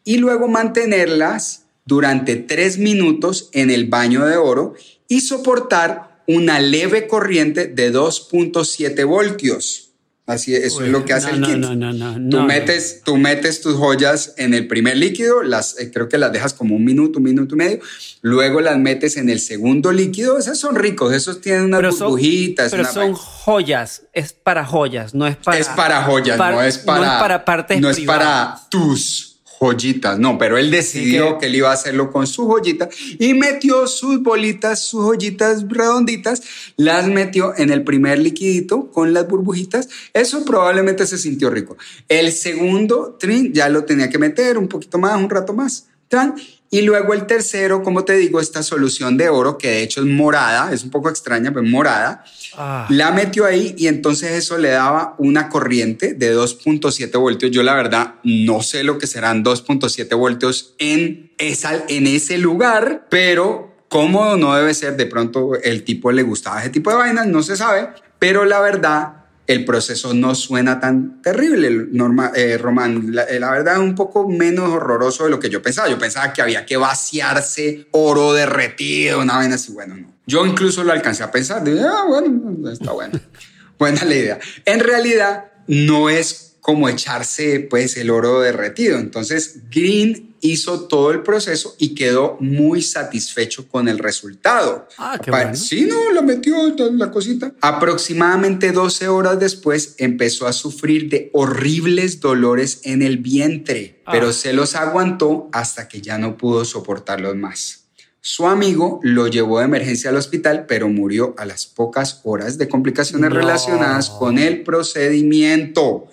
y 0.03 0.17
luego 0.17 0.47
mantenerlas 0.47 1.65
durante 1.85 2.35
tres 2.35 2.77
minutos 2.77 3.49
en 3.53 3.69
el 3.69 3.85
baño 3.85 4.25
de 4.25 4.37
oro 4.37 4.75
y 5.07 5.21
soportar 5.21 6.23
una 6.27 6.59
leve 6.59 7.07
corriente 7.07 7.67
de 7.67 7.93
2.7 7.93 9.05
voltios. 9.05 9.84
Así 10.27 10.55
eso 10.55 10.83
es 10.83 10.89
lo 10.89 11.05
que 11.05 11.13
hace 11.13 11.27
no, 11.27 11.33
el 11.35 11.41
no, 11.41 11.47
kit. 11.47 11.57
no, 11.57 11.75
no, 11.75 11.93
no, 11.93 12.29
tú, 12.31 12.37
no, 12.37 12.45
metes, 12.47 13.01
tú 13.05 13.15
metes 13.15 13.61
tus 13.61 13.75
joyas 13.75 14.33
en 14.37 14.55
el 14.55 14.67
primer 14.67 14.97
líquido, 14.97 15.43
las, 15.43 15.77
eh, 15.79 15.91
creo 15.93 16.09
que 16.09 16.17
las 16.17 16.31
dejas 16.31 16.55
como 16.55 16.75
un 16.75 16.83
minuto, 16.83 17.19
un 17.19 17.25
minuto 17.25 17.53
y 17.53 17.57
medio. 17.59 17.79
Luego 18.21 18.59
las 18.59 18.75
metes 18.79 19.17
en 19.17 19.29
el 19.29 19.39
segundo 19.39 19.91
líquido. 19.91 20.39
Esos 20.39 20.57
son 20.57 20.75
ricos, 20.75 21.13
esos 21.13 21.41
tienen 21.41 21.65
unas 21.65 21.77
Pero 21.79 21.91
son- 21.91 22.07
burbujitas. 22.09 22.71
Pero 22.71 22.81
una 22.83 22.91
son 22.91 23.03
vaina. 23.11 23.17
joyas, 23.19 24.01
es 24.13 24.33
para 24.33 24.65
joyas, 24.65 25.13
no 25.13 25.27
es 25.27 25.35
para. 25.35 25.59
es 25.59 25.67
para 25.67 26.01
joyas, 26.03 26.37
no 26.39 26.61
es 26.63 26.77
para, 26.79 26.97
No 26.97 27.03
es 27.13 27.19
para 27.21 27.45
partes 27.45 27.79
no 27.79 27.89
es 27.91 27.99
para 28.01 28.59
tus 28.71 29.34
joyitas, 29.59 30.19
no, 30.19 30.37
pero 30.37 30.57
él 30.57 30.69
decidió 30.71 31.33
que- 31.33 31.39
que... 31.41 31.45
él 31.47 31.55
iba 31.55 31.69
a 31.69 31.73
hacerlo 31.73 32.11
con 32.11 32.27
su 32.27 32.45
joyita 32.45 32.89
y 33.19 33.33
metió 33.33 33.87
sus 33.87 34.21
bolitas, 34.21 34.79
sus 34.79 35.01
joyitas 35.05 35.65
redonditas, 35.67 36.41
las 36.77 37.07
metió 37.07 37.53
en 37.57 37.69
el 37.69 37.83
primer 37.83 38.19
liquidito 38.19 38.91
con 38.91 39.13
las 39.13 39.27
burbujitas. 39.27 39.87
Eso 40.13 40.43
probablemente 40.45 41.07
se 41.07 41.17
sintió 41.17 41.49
rico. 41.49 41.77
El 42.09 42.31
segundo 42.31 43.17
trin 43.19 43.53
ya 43.53 43.69
lo 43.69 43.85
tenía 43.85 44.09
que 44.09 44.17
meter 44.19 44.57
un 44.57 44.67
poquito 44.67 44.97
más, 44.97 45.15
un 45.17 45.29
rato 45.29 45.53
más. 45.53 45.87
Tran. 46.07 46.35
Y 46.69 46.81
luego 46.81 47.13
el 47.13 47.25
tercero, 47.25 47.83
como 47.83 48.03
te 48.03 48.13
digo, 48.13 48.39
esta 48.39 48.63
solución 48.63 49.17
de 49.17 49.29
oro, 49.29 49.57
que 49.57 49.69
de 49.69 49.83
hecho 49.83 50.01
es 50.01 50.07
morada, 50.07 50.73
es 50.73 50.83
un 50.83 50.89
poco 50.89 51.09
extraña, 51.09 51.51
pero 51.51 51.65
es 51.65 51.71
morada. 51.71 52.23
Ah. 52.57 52.87
La 52.89 53.11
metió 53.11 53.45
ahí 53.45 53.75
y 53.77 53.87
entonces 53.87 54.31
eso 54.31 54.57
le 54.57 54.69
daba 54.69 55.15
una 55.17 55.49
corriente 55.49 56.13
de 56.13 56.35
2.7 56.35 57.17
voltios. 57.19 57.51
Yo 57.51 57.63
la 57.63 57.75
verdad 57.75 58.15
no 58.23 58.61
sé 58.61 58.83
lo 58.83 58.97
que 58.97 59.07
serán 59.07 59.43
2.7 59.43 60.17
voltios 60.17 60.75
en, 60.79 61.31
esa, 61.37 61.85
en 61.87 62.07
ese 62.07 62.37
lugar, 62.37 63.07
pero 63.09 63.75
cómodo 63.87 64.35
no 64.37 64.55
debe 64.55 64.73
ser. 64.73 64.97
De 64.97 65.05
pronto 65.05 65.55
el 65.61 65.83
tipo 65.83 66.11
le 66.11 66.23
gustaba 66.23 66.61
ese 66.61 66.71
tipo 66.71 66.89
de 66.89 66.97
vainas, 66.97 67.27
no 67.27 67.43
se 67.43 67.55
sabe, 67.55 67.89
pero 68.19 68.43
la 68.43 68.59
verdad 68.59 69.24
el 69.47 69.65
proceso 69.65 70.13
no 70.13 70.33
suena 70.33 70.79
tan 70.79 71.21
terrible, 71.21 71.87
Norma, 71.91 72.31
eh, 72.35 72.57
Román. 72.57 73.13
La, 73.13 73.23
eh, 73.23 73.39
la 73.39 73.51
verdad 73.51 73.79
un 73.79 73.95
poco 73.95 74.27
menos 74.27 74.69
horroroso 74.69 75.25
de 75.25 75.29
lo 75.29 75.39
que 75.39 75.49
yo 75.49 75.61
pensaba. 75.61 75.87
Yo 75.89 75.99
pensaba 75.99 76.33
que 76.33 76.41
había 76.41 76.65
que 76.65 76.77
vaciarse 76.77 77.87
oro 77.91 78.33
derretido, 78.33 79.21
una 79.21 79.37
vaina 79.37 79.55
así. 79.55 79.71
Bueno, 79.71 79.95
no. 79.95 80.13
Yo 80.25 80.45
incluso 80.45 80.83
lo 80.83 80.91
alcancé 80.91 81.23
a 81.23 81.31
pensar. 81.31 81.63
Dije, 81.63 81.81
ah, 81.81 82.05
bueno, 82.07 82.69
está 82.71 82.91
bueno. 82.91 83.19
Buena 83.77 84.03
la 84.05 84.15
idea. 84.15 84.39
En 84.65 84.79
realidad, 84.79 85.51
no 85.67 86.09
es 86.09 86.44
como 86.65 86.89
echarse 86.89 87.59
pues 87.59 87.95
el 87.95 88.09
oro 88.09 88.39
derretido. 88.39 88.97
Entonces, 88.97 89.69
Green 89.69 90.35
hizo 90.41 90.87
todo 90.87 91.11
el 91.11 91.21
proceso 91.21 91.75
y 91.77 91.93
quedó 91.93 92.37
muy 92.39 92.81
satisfecho 92.81 93.67
con 93.69 93.87
el 93.87 93.99
resultado. 93.99 94.87
Ah, 94.97 95.19
qué 95.23 95.29
bueno. 95.29 95.55
Sí, 95.55 95.85
no, 95.85 96.11
la 96.11 96.23
metió 96.23 96.55
la 96.93 97.11
cosita. 97.11 97.53
Aproximadamente 97.61 98.71
12 98.71 99.07
horas 99.09 99.39
después 99.39 99.93
empezó 99.99 100.47
a 100.47 100.53
sufrir 100.53 101.07
de 101.07 101.29
horribles 101.33 102.19
dolores 102.19 102.79
en 102.83 103.03
el 103.03 103.19
vientre, 103.19 104.01
Ah. 104.07 104.11
pero 104.11 104.33
se 104.33 104.51
los 104.51 104.73
aguantó 104.73 105.49
hasta 105.53 105.87
que 105.87 106.01
ya 106.01 106.17
no 106.17 106.35
pudo 106.35 106.65
soportarlos 106.65 107.35
más. 107.35 107.81
Su 108.21 108.47
amigo 108.47 108.99
lo 109.03 109.27
llevó 109.27 109.59
de 109.59 109.65
emergencia 109.65 110.09
al 110.09 110.15
hospital, 110.17 110.65
pero 110.67 110.89
murió 110.89 111.35
a 111.37 111.45
las 111.45 111.67
pocas 111.67 112.21
horas 112.23 112.57
de 112.57 112.67
complicaciones 112.67 113.29
No. 113.29 113.35
relacionadas 113.35 114.09
con 114.09 114.39
el 114.39 114.63
procedimiento. 114.63 116.07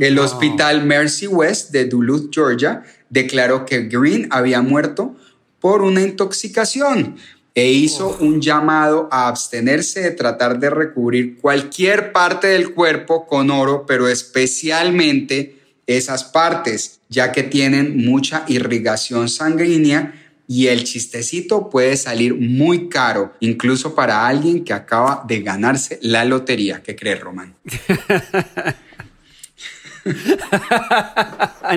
El 0.00 0.14
No. 0.16 0.22
hospital 0.22 0.84
Mercy 0.84 1.26
West 1.26 1.70
de 1.70 1.84
Duluth, 1.86 2.30
Georgia, 2.34 2.82
declaró 3.08 3.64
que 3.66 3.82
Green 3.82 4.28
había 4.30 4.62
muerto 4.62 5.16
por 5.60 5.82
una 5.82 6.00
intoxicación 6.02 7.16
e 7.54 7.70
hizo 7.72 8.16
un 8.20 8.40
llamado 8.40 9.08
a 9.10 9.28
abstenerse 9.28 10.00
de 10.00 10.10
tratar 10.12 10.58
de 10.60 10.70
recubrir 10.70 11.36
cualquier 11.38 12.12
parte 12.12 12.46
del 12.46 12.72
cuerpo 12.72 13.26
con 13.26 13.50
oro, 13.50 13.84
pero 13.86 14.08
especialmente 14.08 15.56
esas 15.86 16.24
partes, 16.24 17.00
ya 17.08 17.32
que 17.32 17.42
tienen 17.42 17.96
mucha 18.04 18.44
irrigación 18.46 19.28
sanguínea 19.28 20.14
y 20.46 20.68
el 20.68 20.84
chistecito 20.84 21.68
puede 21.68 21.96
salir 21.96 22.34
muy 22.34 22.88
caro, 22.88 23.34
incluso 23.40 23.94
para 23.94 24.26
alguien 24.26 24.64
que 24.64 24.72
acaba 24.72 25.24
de 25.26 25.42
ganarse 25.42 25.98
la 26.02 26.24
lotería. 26.24 26.82
¿Qué 26.82 26.94
crees, 26.96 27.20
Román? 27.20 27.54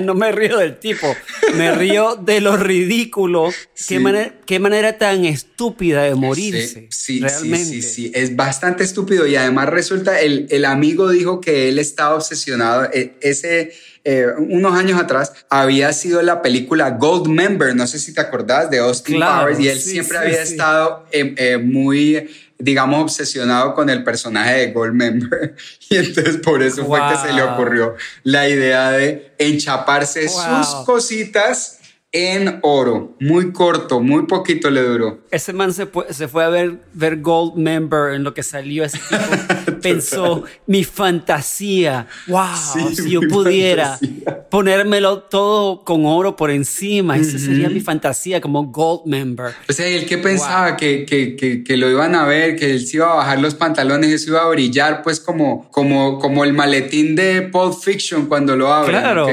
No 0.02 0.14
me 0.14 0.32
río 0.32 0.58
del 0.58 0.78
tipo, 0.78 1.14
me 1.56 1.72
río 1.72 2.16
de 2.16 2.40
lo 2.40 2.56
ridículo. 2.56 3.50
Sí. 3.74 3.94
Qué, 3.94 4.00
manera, 4.00 4.34
qué 4.46 4.58
manera 4.58 4.98
tan 4.98 5.24
estúpida 5.24 6.02
de 6.02 6.14
morirse. 6.14 6.88
Sí, 6.90 7.18
sí, 7.18 7.20
realmente. 7.20 7.64
sí, 7.64 7.82
sí, 7.82 7.94
sí, 7.94 8.12
es 8.14 8.34
bastante 8.34 8.82
estúpido 8.82 9.26
y 9.26 9.36
además 9.36 9.68
resulta, 9.68 10.20
el, 10.20 10.46
el 10.50 10.64
amigo 10.64 11.10
dijo 11.10 11.40
que 11.40 11.68
él 11.68 11.78
estaba 11.78 12.16
obsesionado, 12.16 12.88
eh, 12.92 13.14
ese, 13.20 13.72
eh, 14.06 14.26
unos 14.36 14.74
años 14.74 15.00
atrás, 15.00 15.32
había 15.48 15.92
sido 15.94 16.20
la 16.20 16.42
película 16.42 16.90
Gold 16.90 17.28
Member, 17.28 17.74
no 17.74 17.86
sé 17.86 17.98
si 17.98 18.12
te 18.12 18.20
acordás, 18.20 18.70
de 18.70 18.78
Austin 18.78 19.16
Claro, 19.16 19.46
Powers, 19.46 19.60
y 19.60 19.68
él 19.68 19.80
sí, 19.80 19.90
siempre 19.92 20.18
sí, 20.18 20.24
había 20.24 20.44
sí. 20.44 20.52
estado 20.52 21.06
eh, 21.10 21.34
eh, 21.38 21.56
muy, 21.56 22.28
digamos, 22.64 23.02
obsesionado 23.02 23.74
con 23.74 23.90
el 23.90 24.02
personaje 24.02 24.54
de 24.54 24.72
Gold 24.72 24.94
Member, 24.94 25.54
y 25.90 25.96
entonces 25.96 26.38
por 26.38 26.62
eso 26.62 26.84
fue 26.86 26.98
que 27.10 27.16
se 27.18 27.32
le 27.32 27.42
ocurrió 27.42 27.94
la 28.22 28.48
idea 28.48 28.90
de 28.90 29.34
enchaparse 29.38 30.26
Wow. 30.26 30.64
sus 30.64 30.74
cositas 30.86 31.78
en 32.16 32.60
oro, 32.62 33.16
muy 33.18 33.50
corto, 33.52 34.00
muy 34.00 34.26
poquito 34.26 34.70
le 34.70 34.82
duró. 34.82 35.18
Ese 35.32 35.52
man 35.52 35.72
se, 35.72 35.86
fue- 35.86 36.06
se 36.14 36.28
fue 36.28 36.44
a 36.44 36.48
ver, 36.48 36.78
ver 36.92 37.20
Gold 37.20 37.56
Member 37.56 38.14
en 38.14 38.22
lo 38.22 38.32
que 38.34 38.44
salió 38.44 38.84
ese 38.84 38.98
tipo. 38.98 39.74
Pensó, 39.82 40.44
mi 40.68 40.84
fantasía. 40.84 42.06
Wow, 42.28 42.46
Sí, 42.72 42.96
si 42.96 43.10
yo 43.10 43.20
pudiera 43.28 43.98
fantasía. 43.98 44.48
ponérmelo 44.48 45.22
todo 45.24 45.82
con 45.84 46.06
oro 46.06 46.36
por 46.36 46.50
encima. 46.52 47.16
Esa 47.16 47.36
sería 47.38 47.68
mi 47.68 47.80
fantasía 47.80 48.40
como 48.40 48.64
Gold 48.66 49.06
Member. 49.06 49.52
O 49.68 49.72
sea, 49.72 49.90
¿y 49.90 49.94
él 49.94 50.06
qué 50.06 50.16
pensaba? 50.18 50.76
Que, 50.76 51.04
que, 51.04 51.34
que, 51.34 51.64
que 51.64 51.76
lo 51.76 51.90
iban 51.90 52.14
a 52.14 52.24
ver, 52.26 52.54
que 52.56 52.70
él 52.70 52.86
se 52.86 52.98
iba 52.98 53.10
a 53.12 53.16
bajar 53.16 53.40
los 53.40 53.56
pantalones 53.56 54.08
y 54.10 54.14
eso 54.14 54.30
iba 54.30 54.42
a 54.44 54.48
brillar, 54.50 55.02
pues 55.02 55.18
como, 55.18 55.68
como, 55.72 56.20
como 56.20 56.44
el 56.44 56.52
maletín 56.52 57.16
de 57.16 57.42
Pulp 57.42 57.74
Fiction 57.74 58.26
cuando 58.26 58.56
lo 58.56 58.72
abren. 58.72 59.00
Claro. 59.00 59.26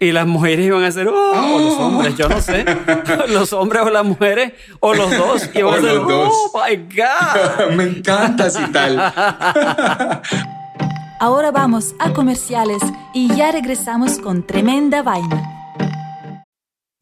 Y 0.00 0.12
las 0.12 0.26
mujeres 0.26 0.66
iban 0.66 0.84
a 0.84 0.86
hacer, 0.86 1.08
oh, 1.08 1.12
o 1.12 1.58
los 1.58 1.74
hombres, 1.74 2.16
yo 2.16 2.28
no 2.28 2.40
sé. 2.40 2.64
los 3.28 3.52
hombres 3.52 3.82
o 3.82 3.90
las 3.90 4.04
mujeres, 4.04 4.52
o 4.78 4.94
los 4.94 5.10
dos. 5.16 5.50
Y 5.52 5.58
iban 5.58 5.72
O 5.72 5.74
a 5.74 5.78
hacer, 5.78 5.94
los 5.94 6.08
dos. 6.08 6.32
oh 6.32 6.62
my 6.64 6.76
God. 6.76 7.70
Me 7.76 7.84
encanta 7.84 8.44
así 8.44 8.64
tal. 8.72 9.12
Ahora 11.20 11.50
vamos 11.50 11.94
a 11.98 12.12
comerciales 12.12 12.80
y 13.12 13.34
ya 13.34 13.50
regresamos 13.50 14.18
con 14.18 14.46
tremenda 14.46 15.02
vaina. 15.02 15.57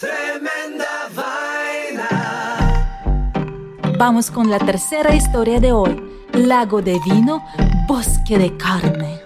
Tremenda 0.00 1.10
vaina. 1.14 2.08
Vamos 3.98 4.30
con 4.30 4.48
la 4.48 4.58
tercera 4.58 5.14
historia 5.14 5.60
de 5.60 5.72
hoy. 5.72 6.02
Lago 6.32 6.80
de 6.80 6.98
vino, 7.04 7.44
bosque 7.86 8.38
de 8.38 8.56
carne. 8.56 9.20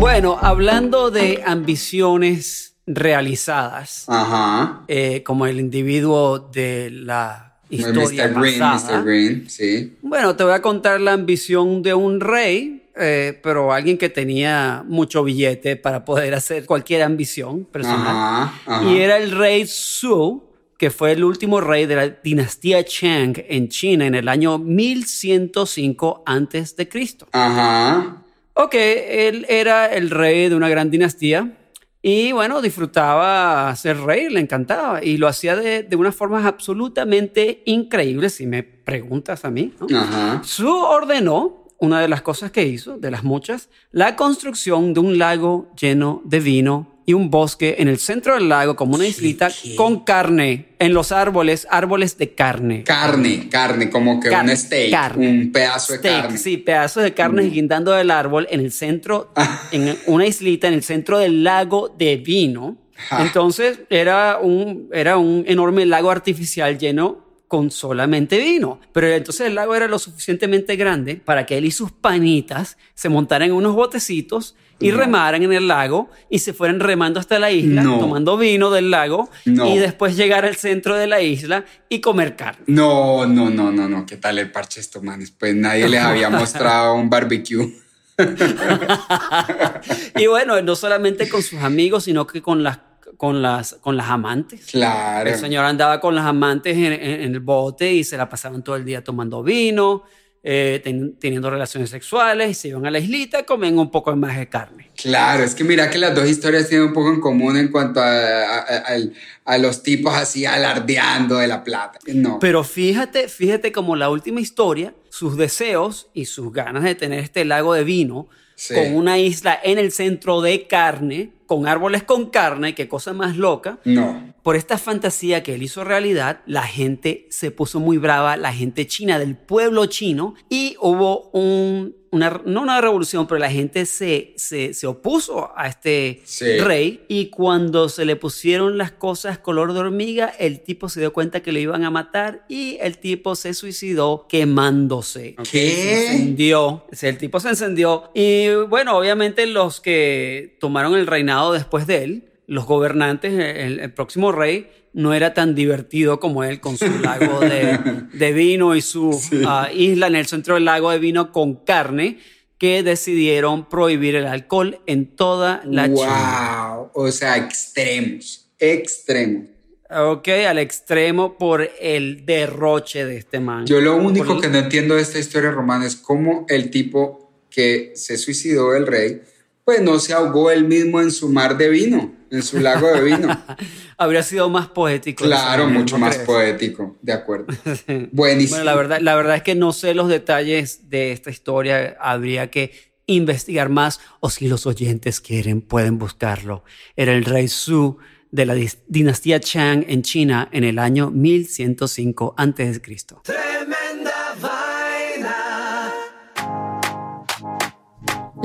Bueno, 0.00 0.38
hablando 0.42 1.12
de 1.12 1.40
ambiciones 1.46 2.74
realizadas, 2.84 4.06
Ajá. 4.08 4.82
eh, 4.88 5.22
como 5.22 5.46
el 5.46 5.60
individuo 5.60 6.40
de 6.40 6.90
la 6.90 7.60
historia 7.70 8.26
Mr. 8.26 8.40
Green, 8.40 8.58
pasada. 8.58 8.98
Mr. 8.98 9.04
Green, 9.04 9.48
sí. 9.48 9.96
Bueno, 10.02 10.34
te 10.34 10.42
voy 10.42 10.54
a 10.54 10.62
contar 10.62 11.00
la 11.00 11.12
ambición 11.12 11.82
de 11.84 11.94
un 11.94 12.18
rey, 12.18 12.85
eh, 12.98 13.38
pero 13.42 13.72
alguien 13.72 13.98
que 13.98 14.08
tenía 14.08 14.84
mucho 14.86 15.22
billete 15.22 15.76
para 15.76 16.04
poder 16.04 16.34
hacer 16.34 16.64
cualquier 16.64 17.02
ambición 17.02 17.64
personal. 17.64 18.06
Ajá, 18.06 18.54
ajá. 18.66 18.84
Y 18.84 18.98
era 18.98 19.18
el 19.18 19.30
rey 19.30 19.66
Su, 19.66 20.44
que 20.78 20.90
fue 20.90 21.12
el 21.12 21.24
último 21.24 21.60
rey 21.60 21.86
de 21.86 21.96
la 21.96 22.08
dinastía 22.08 22.84
Chang 22.84 23.34
en 23.48 23.68
China 23.68 24.06
en 24.06 24.14
el 24.14 24.28
año 24.28 24.58
1105 24.58 26.22
antes 26.26 26.76
de 26.76 26.88
Cristo. 26.88 27.26
Ajá. 27.32 28.22
Ok, 28.54 28.74
él 28.74 29.44
era 29.48 29.92
el 29.92 30.08
rey 30.08 30.48
de 30.48 30.54
una 30.54 30.68
gran 30.68 30.90
dinastía 30.90 31.52
y 32.00 32.30
bueno, 32.30 32.62
disfrutaba 32.62 33.74
ser 33.74 33.98
rey, 34.00 34.30
le 34.30 34.38
encantaba 34.38 35.02
y 35.02 35.16
lo 35.16 35.26
hacía 35.26 35.56
de, 35.56 35.82
de 35.82 35.96
unas 35.96 36.14
formas 36.14 36.46
absolutamente 36.46 37.62
increíbles, 37.66 38.34
si 38.34 38.46
me 38.46 38.62
preguntas 38.62 39.44
a 39.44 39.50
mí. 39.50 39.74
¿no? 39.80 39.98
Ajá. 39.98 40.40
Su 40.44 40.68
ordenó, 40.68 41.65
una 41.78 42.00
de 42.00 42.08
las 42.08 42.22
cosas 42.22 42.50
que 42.50 42.64
hizo, 42.64 42.98
de 42.98 43.10
las 43.10 43.24
muchas, 43.24 43.68
la 43.92 44.16
construcción 44.16 44.94
de 44.94 45.00
un 45.00 45.18
lago 45.18 45.70
lleno 45.78 46.22
de 46.24 46.40
vino 46.40 46.96
y 47.06 47.12
un 47.12 47.30
bosque 47.30 47.76
en 47.78 47.86
el 47.86 47.98
centro 47.98 48.34
del 48.34 48.48
lago 48.48 48.74
como 48.74 48.96
una 48.96 49.06
islita 49.06 49.48
con 49.76 50.04
carne 50.04 50.74
en 50.80 50.92
los 50.92 51.12
árboles, 51.12 51.66
árboles 51.70 52.18
de 52.18 52.34
carne. 52.34 52.82
Carne, 52.82 53.48
carne, 53.48 53.88
como 53.90 54.18
que 54.18 54.28
Carne, 54.28 54.52
un 54.52 54.58
steak, 54.58 54.90
carne. 54.90 55.28
un 55.28 55.52
pedazo 55.52 55.92
de 55.92 56.00
carne. 56.00 56.36
Sí, 56.36 56.56
pedazos 56.56 57.04
de 57.04 57.14
carne 57.14 57.44
guindando 57.44 57.92
del 57.92 58.10
árbol 58.10 58.48
en 58.50 58.60
el 58.60 58.72
centro, 58.72 59.32
en 59.70 59.96
una 60.06 60.26
islita 60.26 60.66
en 60.66 60.74
el 60.74 60.82
centro 60.82 61.18
del 61.18 61.44
lago 61.44 61.94
de 61.96 62.16
vino. 62.16 62.76
Entonces 63.18 63.80
era 63.88 64.38
un, 64.38 64.88
era 64.92 65.16
un 65.16 65.44
enorme 65.46 65.86
lago 65.86 66.10
artificial 66.10 66.76
lleno 66.76 67.25
con 67.48 67.70
solamente 67.70 68.38
vino. 68.38 68.80
Pero 68.92 69.08
entonces 69.08 69.46
el 69.46 69.54
lago 69.54 69.74
era 69.74 69.86
lo 69.88 69.98
suficientemente 69.98 70.76
grande 70.76 71.16
para 71.16 71.46
que 71.46 71.58
él 71.58 71.64
y 71.64 71.70
sus 71.70 71.92
panitas 71.92 72.76
se 72.94 73.08
montaran 73.08 73.48
en 73.50 73.54
unos 73.54 73.74
botecitos 73.74 74.56
y 74.78 74.90
remaran 74.90 75.42
en 75.42 75.54
el 75.54 75.68
lago 75.68 76.10
y 76.28 76.40
se 76.40 76.52
fueran 76.52 76.80
remando 76.80 77.18
hasta 77.18 77.38
la 77.38 77.50
isla, 77.50 77.82
No. 77.82 77.98
tomando 77.98 78.36
vino 78.36 78.70
del 78.70 78.90
lago 78.90 79.30
No. 79.46 79.66
y 79.74 79.78
después 79.78 80.16
llegar 80.16 80.44
al 80.44 80.56
centro 80.56 80.96
de 80.96 81.06
la 81.06 81.22
isla 81.22 81.64
y 81.88 82.00
comer 82.00 82.36
carne. 82.36 82.64
No, 82.66 83.24
no, 83.26 83.48
no, 83.48 83.72
no, 83.72 83.88
no. 83.88 84.04
¿Qué 84.04 84.18
tal 84.18 84.38
el 84.38 84.50
parche 84.52 84.80
estos 84.80 85.02
manes? 85.02 85.30
Pues 85.30 85.54
nadie 85.54 85.88
les 85.88 86.00
había 86.02 86.28
mostrado 86.28 86.94
un 86.94 87.08
barbecue. 87.08 87.72
Y 90.18 90.26
bueno, 90.26 90.60
no 90.62 90.74
solamente 90.76 91.28
con 91.28 91.42
sus 91.42 91.60
amigos, 91.60 92.04
sino 92.04 92.26
que 92.26 92.40
con 92.42 92.62
las, 92.62 92.78
con 93.16 93.40
las, 93.42 93.74
con 93.80 93.96
las 93.96 94.08
amantes. 94.10 94.66
Claro. 94.66 95.30
El 95.30 95.36
señor 95.36 95.64
andaba 95.64 96.00
con 96.00 96.14
las 96.14 96.24
amantes 96.26 96.76
en, 96.76 96.92
en- 96.92 97.20
en 97.22 97.32
el 97.34 97.40
bote 97.40 97.92
y 97.92 98.04
se 98.04 98.16
la 98.16 98.28
pasaban 98.28 98.62
todo 98.62 98.76
el 98.76 98.84
día 98.84 99.02
tomando 99.02 99.42
vino, 99.42 100.02
eh, 100.48 100.80
ten- 100.84 101.16
teniendo 101.18 101.50
relaciones 101.50 101.90
sexuales 101.90 102.50
y 102.50 102.54
se 102.54 102.68
iban 102.68 102.86
a 102.86 102.90
la 102.90 103.00
islita, 103.00 103.44
comen 103.44 103.78
un 103.78 103.90
poco 103.90 104.14
más 104.14 104.36
de 104.38 104.48
carne. 104.48 104.90
Claro, 104.96 105.42
es 105.42 105.54
que 105.56 105.64
mira 105.64 105.90
que 105.90 105.98
las 105.98 106.14
dos 106.14 106.28
historias 106.28 106.68
tienen 106.68 106.86
un 106.88 106.92
poco 106.92 107.08
en 107.12 107.20
común 107.20 107.56
en 107.56 107.68
cuanto 107.72 108.00
a, 108.00 108.06
a- 108.06 108.58
a- 108.60 108.96
a 109.44 109.58
los 109.58 109.82
tipos 109.82 110.14
así 110.14 110.44
alardeando 110.46 111.38
de 111.38 111.48
la 111.48 111.64
plata. 111.64 111.98
No. 112.14 112.38
Pero 112.38 112.62
fíjate, 112.64 113.28
fíjate 113.28 113.72
como 113.72 113.96
la 113.96 114.08
última 114.10 114.40
historia, 114.40 114.94
sus 115.08 115.36
deseos 115.36 116.08
y 116.14 116.26
sus 116.26 116.52
ganas 116.52 116.84
de 116.84 116.94
tener 116.94 117.20
este 117.20 117.44
lago 117.44 117.74
de 117.74 117.82
vino 117.84 118.28
Sí. 118.56 118.74
con 118.74 118.96
una 118.96 119.18
isla 119.18 119.58
en 119.62 119.78
el 119.78 119.92
centro 119.92 120.40
de 120.40 120.66
carne, 120.66 121.30
con 121.46 121.68
árboles 121.68 122.02
con 122.02 122.30
carne, 122.30 122.74
qué 122.74 122.88
cosa 122.88 123.12
más 123.12 123.36
loca. 123.36 123.78
No. 123.84 124.34
Por 124.42 124.56
esta 124.56 124.78
fantasía 124.78 125.42
que 125.42 125.54
él 125.54 125.62
hizo 125.62 125.84
realidad, 125.84 126.40
la 126.46 126.62
gente 126.62 127.26
se 127.30 127.50
puso 127.50 127.80
muy 127.80 127.98
brava, 127.98 128.36
la 128.36 128.52
gente 128.52 128.86
china 128.86 129.18
del 129.18 129.36
pueblo 129.36 129.86
chino, 129.86 130.34
y 130.48 130.76
hubo 130.80 131.28
un, 131.30 131.94
una, 132.16 132.40
no 132.44 132.62
una 132.62 132.80
revolución, 132.80 133.26
pero 133.26 133.38
la 133.38 133.50
gente 133.50 133.86
se, 133.86 134.32
se, 134.36 134.74
se 134.74 134.86
opuso 134.86 135.52
a 135.56 135.68
este 135.68 136.20
Sí. 136.24 136.58
rey, 136.58 137.04
y 137.08 137.26
cuando 137.26 137.88
se 137.88 138.04
le 138.04 138.16
pusieron 138.16 138.76
las 138.78 138.90
cosas 138.92 139.38
color 139.38 139.72
de 139.72 139.80
hormiga, 139.80 140.32
el 140.38 140.60
tipo 140.60 140.88
se 140.88 141.00
dio 141.00 141.12
cuenta 141.12 141.40
que 141.40 141.52
lo 141.52 141.58
iban 141.58 141.84
a 141.84 141.90
matar 141.90 142.44
y 142.48 142.78
el 142.80 142.98
tipo 142.98 143.34
se 143.36 143.54
suicidó 143.54 144.26
quemándose. 144.28 145.36
¿Qué? 145.50 145.70
Se 145.70 146.06
encendió, 146.12 146.84
el 147.02 147.18
tipo 147.18 147.38
se 147.40 147.50
encendió, 147.50 148.10
y 148.14 148.48
bueno, 148.68 148.96
obviamente 148.96 149.46
los 149.46 149.80
que 149.80 150.56
tomaron 150.60 150.94
el 150.94 151.06
reinado 151.06 151.52
después 151.52 151.86
de 151.86 152.02
él, 152.04 152.24
los 152.46 152.64
gobernantes, 152.66 153.32
el, 153.32 153.80
el 153.80 153.92
próximo 153.92 154.32
rey, 154.32 154.68
no 154.96 155.12
era 155.12 155.34
tan 155.34 155.54
divertido 155.54 156.18
como 156.18 156.42
él 156.42 156.58
con 156.58 156.78
su 156.78 156.88
lago 157.00 157.40
de, 157.40 157.78
de 158.14 158.32
vino 158.32 158.74
y 158.74 158.80
su 158.80 159.10
ah, 159.46 159.68
isla 159.72 160.06
en 160.06 160.16
el 160.16 160.26
centro 160.26 160.54
del 160.54 160.64
lago 160.64 160.90
de 160.90 160.98
vino 160.98 161.32
con 161.32 161.56
carne, 161.64 162.18
que 162.56 162.82
decidieron 162.82 163.68
prohibir 163.68 164.16
el 164.16 164.26
alcohol 164.26 164.80
en 164.86 165.14
toda 165.14 165.60
la 165.66 165.84
China. 165.84 166.68
wow. 166.76 166.90
O 166.94 167.12
sea, 167.12 167.36
extremos. 167.36 168.48
Extremos. 168.58 169.48
Ok, 169.90 170.28
al 170.48 170.58
extremo 170.58 171.36
por 171.36 171.70
el 171.78 172.24
derroche 172.24 173.04
de 173.04 173.18
este 173.18 173.38
man. 173.38 173.66
Yo 173.66 173.82
lo 173.82 173.96
único 173.96 174.28
Por- 174.28 174.40
que 174.40 174.48
no 174.48 174.56
entiendo 174.56 174.94
de 174.94 175.02
esta 175.02 175.18
historia 175.18 175.50
romana 175.50 175.86
es 175.86 175.94
cómo 175.94 176.46
el 176.48 176.70
tipo 176.70 177.44
que 177.50 177.92
se 177.96 178.16
suicidó 178.16 178.74
el 178.74 178.86
rey, 178.86 179.20
pues 179.66 179.82
no 179.82 179.98
se 179.98 180.12
ahogó 180.12 180.52
él 180.52 180.64
mismo 180.64 181.00
en 181.00 181.10
su 181.10 181.28
mar 181.28 181.58
de 181.58 181.68
vino, 181.68 182.14
en 182.30 182.42
su 182.44 182.60
lago 182.60 182.86
de 182.86 183.02
vino. 183.02 183.36
Habría 183.98 184.22
sido 184.22 184.48
más 184.48 184.68
poético. 184.68 185.24
claro, 185.24 185.68
mucho 185.68 185.96
¿no 185.96 186.06
más 186.06 186.14
crees? 186.14 186.24
poético, 186.24 186.96
de 187.02 187.12
acuerdo. 187.12 187.46
Buenísimo. 188.12 188.58
Bueno, 188.58 188.64
la 188.64 188.76
verdad, 188.76 189.00
la 189.00 189.16
verdad 189.16 189.34
es 189.34 189.42
que 189.42 189.56
no 189.56 189.72
sé 189.72 189.92
los 189.92 190.06
detalles 190.08 190.88
de 190.88 191.10
esta 191.10 191.30
historia. 191.30 191.96
Habría 192.00 192.48
que 192.48 192.70
investigar 193.06 193.68
más 193.68 193.98
o 194.20 194.30
si 194.30 194.46
los 194.46 194.66
oyentes 194.66 195.20
quieren 195.20 195.62
pueden 195.62 195.98
buscarlo. 195.98 196.62
Era 196.94 197.12
el 197.12 197.24
rey 197.24 197.48
Su 197.48 197.98
de 198.30 198.46
la 198.46 198.54
dinastía 198.86 199.40
Chang 199.40 199.84
en 199.88 200.02
China 200.02 200.48
en 200.52 200.62
el 200.62 200.78
año 200.78 201.10
1105 201.10 202.36
a.C. 202.38 202.80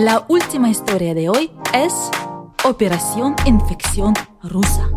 La 0.04 0.26
última 0.30 0.68
historia 0.68 1.14
de 1.14 1.30
hoy 1.30 1.52
es 1.76 1.94
Operación 2.64 3.36
Infección 3.46 4.16
Rusa. 4.42 4.90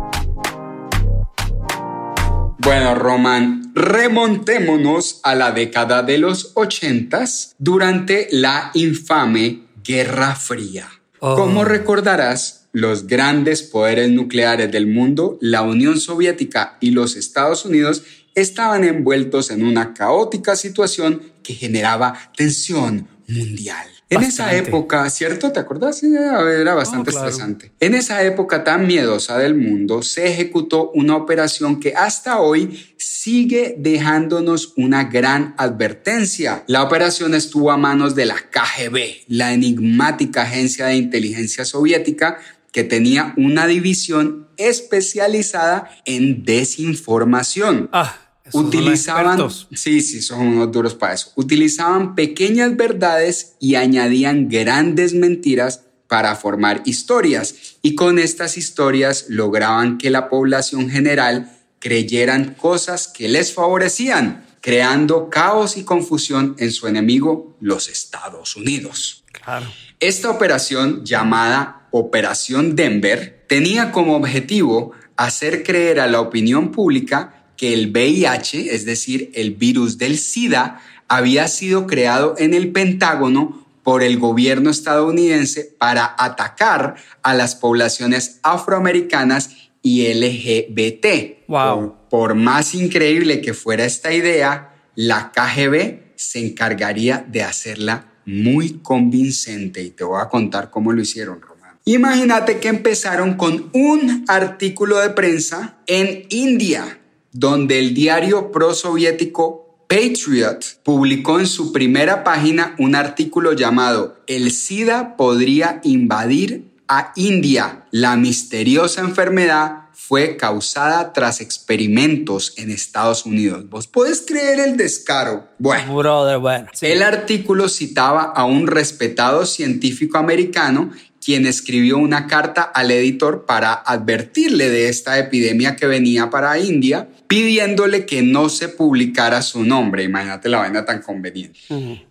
Bueno, 2.57 2.95
Roman, 2.95 3.71
Remontémonos 3.75 5.19
a 5.21 5.35
la 5.35 5.51
década 5.51 6.01
de 6.01 6.17
los 6.17 6.53
ochentas 6.55 7.53
durante 7.59 8.29
la 8.31 8.71
infame 8.73 9.67
Guerra 9.83 10.33
Fría. 10.33 10.89
Oh. 11.19 11.35
Como 11.35 11.63
recordarás, 11.65 12.65
los 12.71 13.05
grandes 13.05 13.61
poderes 13.61 14.09
nucleares 14.09 14.71
del 14.71 14.87
mundo, 14.87 15.37
la 15.39 15.61
Unión 15.61 15.99
Soviética 15.99 16.77
y 16.81 16.89
los 16.89 17.15
Estados 17.15 17.63
Unidos, 17.63 18.01
estaban 18.33 18.83
envueltos 18.83 19.51
en 19.51 19.63
una 19.63 19.93
caótica 19.93 20.55
situación 20.55 21.21
que 21.43 21.53
generaba 21.53 22.31
tensión 22.35 23.07
mundial. 23.27 23.94
En 24.09 24.21
esa 24.21 24.55
época, 24.55 25.09
¿cierto? 25.09 25.51
¿Te 25.51 25.59
acordás? 25.59 26.03
Era 26.03 26.75
bastante 26.75 27.09
Oh, 27.09 27.13
claro. 27.13 27.27
estresante. 27.29 27.71
En 27.79 27.95
esa 27.95 28.21
época 28.23 28.63
tan 28.63 28.85
miedosa 28.85 29.37
del 29.39 29.55
mundo, 29.55 30.03
se 30.03 30.27
ejecutó 30.27 30.91
una 30.91 31.15
operación 31.15 31.79
que 31.79 31.95
hasta 31.95 32.39
hoy 32.39 32.85
sigue 32.97 33.75
dejándonos 33.79 34.73
una 34.77 35.05
gran 35.05 35.55
advertencia. 35.57 36.63
La 36.67 36.83
operación 36.83 37.33
estuvo 37.33 37.71
a 37.71 37.77
manos 37.77 38.13
de 38.15 38.25
la 38.25 38.35
KGB, 38.35 39.25
la 39.27 39.53
enigmática 39.53 40.43
agencia 40.43 40.85
de 40.85 40.97
inteligencia 40.97 41.65
soviética 41.65 42.37
que 42.71 42.83
tenía 42.83 43.33
una 43.37 43.65
división 43.67 44.47
especializada 44.57 45.89
en 46.05 46.43
desinformación. 46.45 47.89
Ah, 47.91 48.15
esos 48.45 48.63
Utilizaban, 48.63 49.49
sí, 49.73 50.01
sí, 50.01 50.21
son 50.21 50.41
unos 50.41 50.71
duros 50.71 50.93
para 50.93 51.13
eso. 51.13 51.31
Utilizaban 51.35 52.13
pequeñas 52.13 52.77
verdades 52.77 53.55
y 53.59 53.73
añadían 53.75 54.47
grandes 54.47 55.13
mentiras 55.15 55.81
para 56.07 56.35
formar 56.35 56.83
historias. 56.85 57.55
Y 57.81 57.95
con 57.95 58.19
estas 58.19 58.57
historias 58.57 59.25
lograban 59.29 59.97
que 59.97 60.11
la 60.11 60.29
población 60.29 60.91
general 60.91 61.51
creyeran 61.79 62.53
cosas 62.53 63.07
que 63.07 63.27
les 63.27 63.51
favorecían, 63.51 64.45
creando 64.61 65.29
caos 65.29 65.75
y 65.77 65.83
confusión 65.83 66.55
en 66.59 66.71
su 66.71 66.87
enemigo, 66.87 67.57
los 67.59 67.89
Estados 67.89 68.55
Unidos. 68.55 69.23
Claro. 69.31 69.65
Esta 69.99 70.29
operación, 70.29 71.03
llamada 71.03 71.87
Operación 71.91 72.75
Denver, 72.75 73.45
tenía 73.47 73.91
como 73.91 74.15
objetivo 74.15 74.91
hacer 75.17 75.63
creer 75.63 75.99
a 75.99 76.07
la 76.07 76.21
opinión 76.21 76.71
pública 76.71 77.34
que 77.57 77.73
el 77.73 77.91
VIH, 77.91 78.73
es 78.73 78.85
decir, 78.85 79.31
el 79.33 79.51
virus 79.51 79.97
del 79.97 80.17
SIDA, 80.17 80.81
había 81.07 81.47
sido 81.47 81.87
creado 81.87 82.35
en 82.37 82.53
el 82.53 82.71
Pentágono 82.71 83.65
por 83.83 84.01
el 84.01 84.17
gobierno 84.17 84.71
estadounidense 84.71 85.75
para 85.77 86.15
atacar 86.17 86.95
a 87.21 87.33
las 87.35 87.55
poblaciones 87.55 88.39
afroamericanas 88.41 89.51
y 89.81 90.11
LGBT. 90.11 91.47
Wow. 91.47 91.95
Por, 92.09 92.09
por 92.09 92.35
más 92.35 92.73
increíble 92.73 93.41
que 93.41 93.53
fuera 93.53 93.85
esta 93.85 94.11
idea, 94.11 94.73
la 94.95 95.31
KGB 95.31 96.15
se 96.15 96.39
encargaría 96.39 97.23
de 97.27 97.43
hacerla 97.43 98.07
muy 98.25 98.79
convincente 98.79 99.83
y 99.83 99.91
te 99.91 100.03
voy 100.03 100.19
a 100.21 100.29
contar 100.29 100.71
cómo 100.71 100.91
lo 100.91 101.01
hicieron, 101.01 101.41
Román. 101.41 101.77
Imagínate 101.85 102.59
que 102.59 102.69
empezaron 102.69 103.35
con 103.35 103.69
un 103.73 104.25
artículo 104.27 104.97
de 104.97 105.11
prensa 105.11 105.77
en 105.85 106.25
India, 106.29 106.99
donde 107.35 107.79
el 107.79 107.93
diario 107.93 108.49
prosoviético 108.49 109.85
Patriot 109.89 110.81
publicó 110.83 111.39
en 111.41 111.47
su 111.47 111.73
primera 111.73 112.23
página 112.23 112.75
un 112.79 112.95
artículo 112.95 113.51
llamado 113.51 114.21
El 114.25 114.51
SIDA 114.51 115.17
podría 115.17 115.81
invadir 115.83 116.71
a 116.87 117.11
India. 117.17 117.87
La 117.91 118.15
misteriosa 118.15 119.01
enfermedad 119.01 119.89
fue 119.91 120.37
causada 120.37 121.11
tras 121.11 121.41
experimentos 121.41 122.53
en 122.55 122.71
Estados 122.71 123.25
Unidos. 123.25 123.69
¿Vos 123.69 123.87
podés 123.87 124.23
creer 124.25 124.59
el 124.59 124.77
descaro? 124.77 125.49
Bueno. 125.59 125.97
Brother, 125.97 126.37
bueno. 126.37 126.67
sí. 126.73 126.85
El 126.85 127.03
artículo 127.03 127.67
citaba 127.67 128.23
a 128.23 128.45
un 128.45 128.65
respetado 128.67 129.45
científico 129.45 130.17
americano 130.17 130.91
quien 131.25 131.47
escribió 131.47 131.97
una 131.97 132.27
carta 132.27 132.61
al 132.61 132.91
editor 132.91 133.45
para 133.47 133.73
advertirle 133.73 134.69
de 134.69 134.89
esta 134.89 135.17
epidemia 135.17 135.75
que 135.75 135.87
venía 135.87 136.29
para 136.29 136.59
India, 136.59 137.09
pidiéndole 137.27 138.05
que 138.05 138.21
no 138.21 138.49
se 138.49 138.69
publicara 138.69 139.41
su 139.41 139.63
nombre. 139.63 140.03
Imagínate 140.03 140.49
la 140.49 140.59
vaina 140.59 140.85
tan 140.85 141.01
conveniente. 141.01 141.59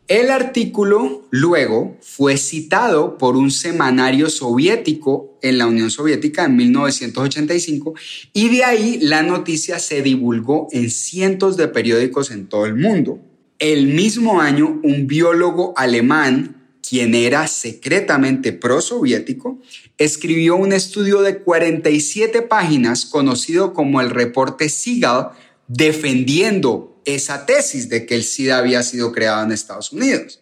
El 0.08 0.30
artículo 0.30 1.26
luego 1.30 1.96
fue 2.00 2.36
citado 2.36 3.16
por 3.16 3.36
un 3.36 3.50
semanario 3.50 4.28
soviético 4.28 5.38
en 5.42 5.58
la 5.58 5.66
Unión 5.66 5.90
Soviética 5.90 6.44
en 6.44 6.56
1985 6.56 7.94
y 8.32 8.48
de 8.48 8.64
ahí 8.64 8.98
la 9.00 9.22
noticia 9.22 9.78
se 9.78 10.02
divulgó 10.02 10.68
en 10.72 10.90
cientos 10.90 11.56
de 11.56 11.68
periódicos 11.68 12.30
en 12.30 12.46
todo 12.46 12.66
el 12.66 12.74
mundo. 12.74 13.20
El 13.58 13.86
mismo 13.86 14.40
año, 14.40 14.80
un 14.82 15.06
biólogo 15.06 15.74
alemán, 15.76 16.56
quien 16.86 17.14
era 17.14 17.46
secretamente 17.46 18.52
prosoviético, 18.52 19.60
escribió 20.04 20.56
un 20.56 20.72
estudio 20.72 21.22
de 21.22 21.38
47 21.38 22.42
páginas 22.42 23.06
conocido 23.06 23.72
como 23.72 24.00
el 24.00 24.10
reporte 24.10 24.68
Seagal, 24.68 25.30
defendiendo 25.68 27.00
esa 27.04 27.46
tesis 27.46 27.88
de 27.88 28.06
que 28.06 28.14
el 28.14 28.24
SIDA 28.24 28.58
había 28.58 28.82
sido 28.82 29.12
creado 29.12 29.42
en 29.44 29.52
Estados 29.52 29.92
Unidos. 29.92 30.40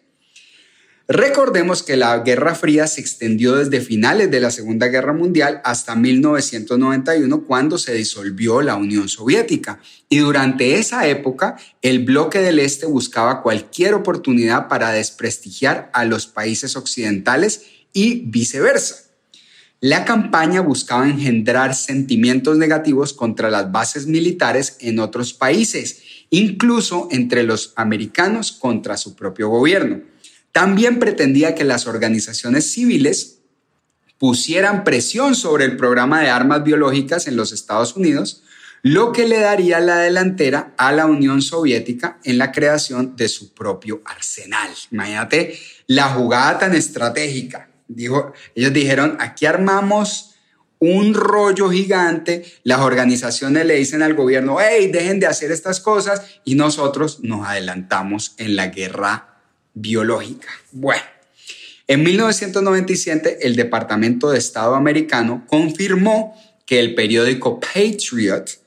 Recordemos 1.07 1.83
que 1.83 1.97
la 1.97 2.17
Guerra 2.19 2.55
Fría 2.55 2.87
se 2.87 3.01
extendió 3.01 3.57
desde 3.57 3.81
finales 3.81 4.31
de 4.31 4.39
la 4.39 4.51
Segunda 4.51 4.87
Guerra 4.87 5.11
Mundial 5.11 5.59
hasta 5.65 5.95
1991 5.95 7.43
cuando 7.43 7.77
se 7.77 7.93
disolvió 7.93 8.61
la 8.61 8.77
Unión 8.77 9.09
Soviética 9.09 9.81
y 10.07 10.19
durante 10.19 10.75
esa 10.75 11.05
época 11.07 11.57
el 11.81 12.05
bloque 12.05 12.39
del 12.39 12.59
Este 12.59 12.85
buscaba 12.85 13.41
cualquier 13.41 13.95
oportunidad 13.95 14.69
para 14.69 14.91
desprestigiar 14.91 15.91
a 15.93 16.05
los 16.05 16.27
países 16.27 16.77
occidentales 16.77 17.65
y 17.91 18.21
viceversa. 18.27 19.12
La 19.83 20.05
campaña 20.05 20.61
buscaba 20.61 21.09
engendrar 21.09 21.75
sentimientos 21.75 22.55
negativos 22.55 23.11
contra 23.11 23.51
las 23.51 23.69
bases 23.69 24.07
militares 24.07 24.77
en 24.79 24.97
otros 24.99 25.33
países, 25.33 26.01
incluso 26.29 27.09
entre 27.11 27.43
los 27.43 27.73
americanos 27.75 28.53
contra 28.53 28.95
su 28.95 29.13
propio 29.13 29.49
gobierno. 29.49 29.99
También 30.53 30.99
pretendía 30.99 31.53
que 31.53 31.65
las 31.65 31.85
organizaciones 31.85 32.71
civiles 32.71 33.39
pusieran 34.17 34.85
presión 34.85 35.35
sobre 35.35 35.65
el 35.65 35.75
programa 35.75 36.21
de 36.21 36.29
armas 36.29 36.63
biológicas 36.63 37.27
en 37.27 37.35
los 37.35 37.51
Estados 37.51 37.97
Unidos, 37.97 38.43
lo 38.83 39.11
que 39.11 39.27
le 39.27 39.39
daría 39.39 39.81
la 39.81 39.97
delantera 39.97 40.73
a 40.77 40.93
la 40.93 41.07
Unión 41.07 41.41
Soviética 41.41 42.19
en 42.23 42.37
la 42.37 42.53
creación 42.53 43.17
de 43.17 43.27
su 43.27 43.53
propio 43.53 44.01
arsenal. 44.05 44.69
Imagínate 44.91 45.59
la 45.87 46.07
jugada 46.07 46.57
tan 46.57 46.73
estratégica. 46.73 47.72
Dijo, 47.95 48.33
ellos 48.55 48.73
dijeron, 48.73 49.17
aquí 49.19 49.45
armamos 49.45 50.35
un 50.79 51.13
rollo 51.13 51.69
gigante, 51.69 52.43
las 52.63 52.81
organizaciones 52.81 53.65
le 53.65 53.75
dicen 53.75 54.01
al 54.03 54.15
gobierno, 54.15 54.57
hey, 54.59 54.89
dejen 54.91 55.19
de 55.19 55.27
hacer 55.27 55.51
estas 55.51 55.79
cosas 55.79 56.21
y 56.43 56.55
nosotros 56.55 57.19
nos 57.21 57.47
adelantamos 57.47 58.35
en 58.37 58.57
la 58.57 58.67
guerra 58.67 59.39
biológica. 59.73 60.49
Bueno, 60.71 61.03
en 61.87 62.03
1997 62.03 63.39
el 63.47 63.55
Departamento 63.55 64.31
de 64.31 64.39
Estado 64.39 64.75
americano 64.75 65.45
confirmó 65.47 66.35
que 66.65 66.79
el 66.79 66.95
periódico 66.95 67.59
Patriot 67.59 68.59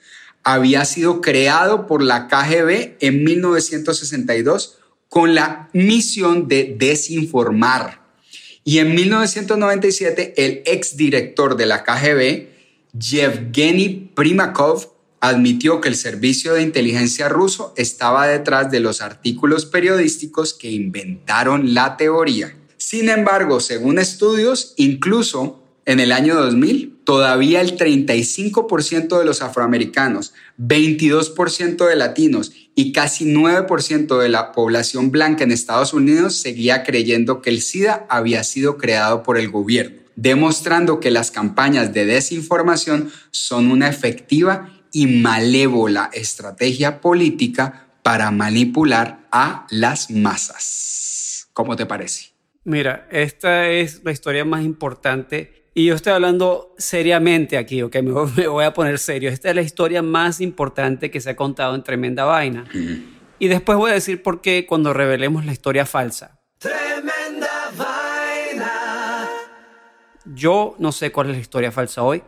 había 0.43 0.85
sido 0.85 1.21
creado 1.21 1.87
por 1.87 2.03
la 2.03 2.29
KGB 2.29 2.97
en 3.01 3.25
1962 3.25 4.79
con 5.09 5.35
la 5.35 5.69
misión 5.73 6.49
de 6.49 6.77
desinformar. 6.79 8.06
Y 8.69 8.81
en 8.81 8.97
1997 8.97 10.35
el 10.37 10.63
exdirector 10.67 11.57
de 11.57 11.67
la 11.67 11.85
KGB, 11.85 12.49
Yevgeny 12.99 14.11
Primakov, 14.13 14.93
admitió 15.21 15.81
que 15.81 15.89
el 15.89 15.95
servicio 15.95 16.55
de 16.55 16.63
inteligencia 16.63 17.29
ruso 17.29 17.73
estaba 17.77 18.27
detrás 18.27 18.73
de 18.73 18.81
los 18.81 19.03
artículos 19.03 19.67
periodísticos 19.67 20.53
que 20.53 20.73
inventaron 20.73 21.75
la 21.75 21.97
teoría. 21.97 22.57
Sin 22.77 23.09
embargo, 23.09 23.61
según 23.61 24.01
estudios, 24.01 24.75
incluso 24.77 25.63
en 25.85 26.01
el 26.01 26.11
año 26.11 26.35
2000, 26.35 27.03
todavía 27.05 27.61
el 27.61 27.79
35% 27.79 29.17
de 29.17 29.25
los 29.25 29.43
afroamericanos, 29.43 30.35
22% 30.59 31.87
de 31.87 31.95
latinos 31.95 32.51
y 32.79 32.93
casi 32.93 33.25
9% 33.25 34.19
de 34.19 34.29
la 34.29 34.53
población 34.53 35.11
blanca 35.11 35.43
en 35.43 35.51
Estados 35.51 35.95
Unidos 35.95 36.37
seguía 36.37 36.85
creyendo 36.85 37.41
que 37.41 37.49
el 37.49 37.63
SIDA 37.63 38.07
había 38.11 38.45
sido 38.45 38.77
creado 38.77 39.23
por 39.23 39.39
el 39.39 39.51
gobierno, 39.51 40.03
demostrando 40.15 41.01
que 41.01 41.11
las 41.11 41.31
campañas 41.31 41.95
de 41.95 42.05
desinformación 42.05 43.11
son 43.31 43.71
una 43.71 43.89
efectiva 43.89 44.71
y 44.93 45.07
malévola 45.07 46.11
estrategia 46.13 47.01
política 47.01 47.89
para 48.03 48.31
manipular 48.31 49.27
a 49.33 49.67
las 49.71 50.11
masas. 50.11 51.49
¿Cómo 51.55 51.77
te 51.77 51.87
parece? 51.87 52.27
Mira, 52.65 53.09
esta 53.11 53.71
es 53.71 54.05
la 54.05 54.13
historia 54.13 54.45
más 54.45 54.63
importante 54.65 55.66
Y 55.79 55.85
yo 55.85 55.95
estoy 55.95 56.15
hablando 56.15 56.75
seriamente 56.79 57.59
aquí, 57.59 57.83
¿ok? 57.83 57.97
Me 58.03 58.11
voy, 58.11 58.31
me 58.35 58.47
voy 58.47 58.65
a 58.65 58.73
poner 58.73 58.99
serio. 58.99 59.29
Esta 59.29 59.51
es 59.51 59.55
la 59.55 59.61
historia 59.61 60.01
más 60.01 60.41
importante 60.41 61.11
que 61.11 61.21
se 61.21 61.29
ha 61.29 61.37
contado 61.37 61.75
en 61.75 61.83
Tremenda 61.83 62.25
Vaina. 62.25 62.65
Y 63.39 63.49
después 63.49 63.77
voy 63.77 63.91
a 63.91 63.95
decir 63.95 64.23
por 64.23 64.41
qué 64.41 64.65
cuando 64.67 64.95
revelemos 64.95 65.45
la 65.45 65.53
historia 65.53 65.85
falsa. 65.85 66.41
Tremenda 66.57 67.71
vaina. 67.77 69.29
Yo 70.25 70.77
no 70.79 70.93
sé 70.93 71.13
cuál 71.13 71.29
es 71.29 71.37
la 71.37 71.43
historia 71.43 71.71
falsa 71.71 72.03
hoy. 72.03 72.23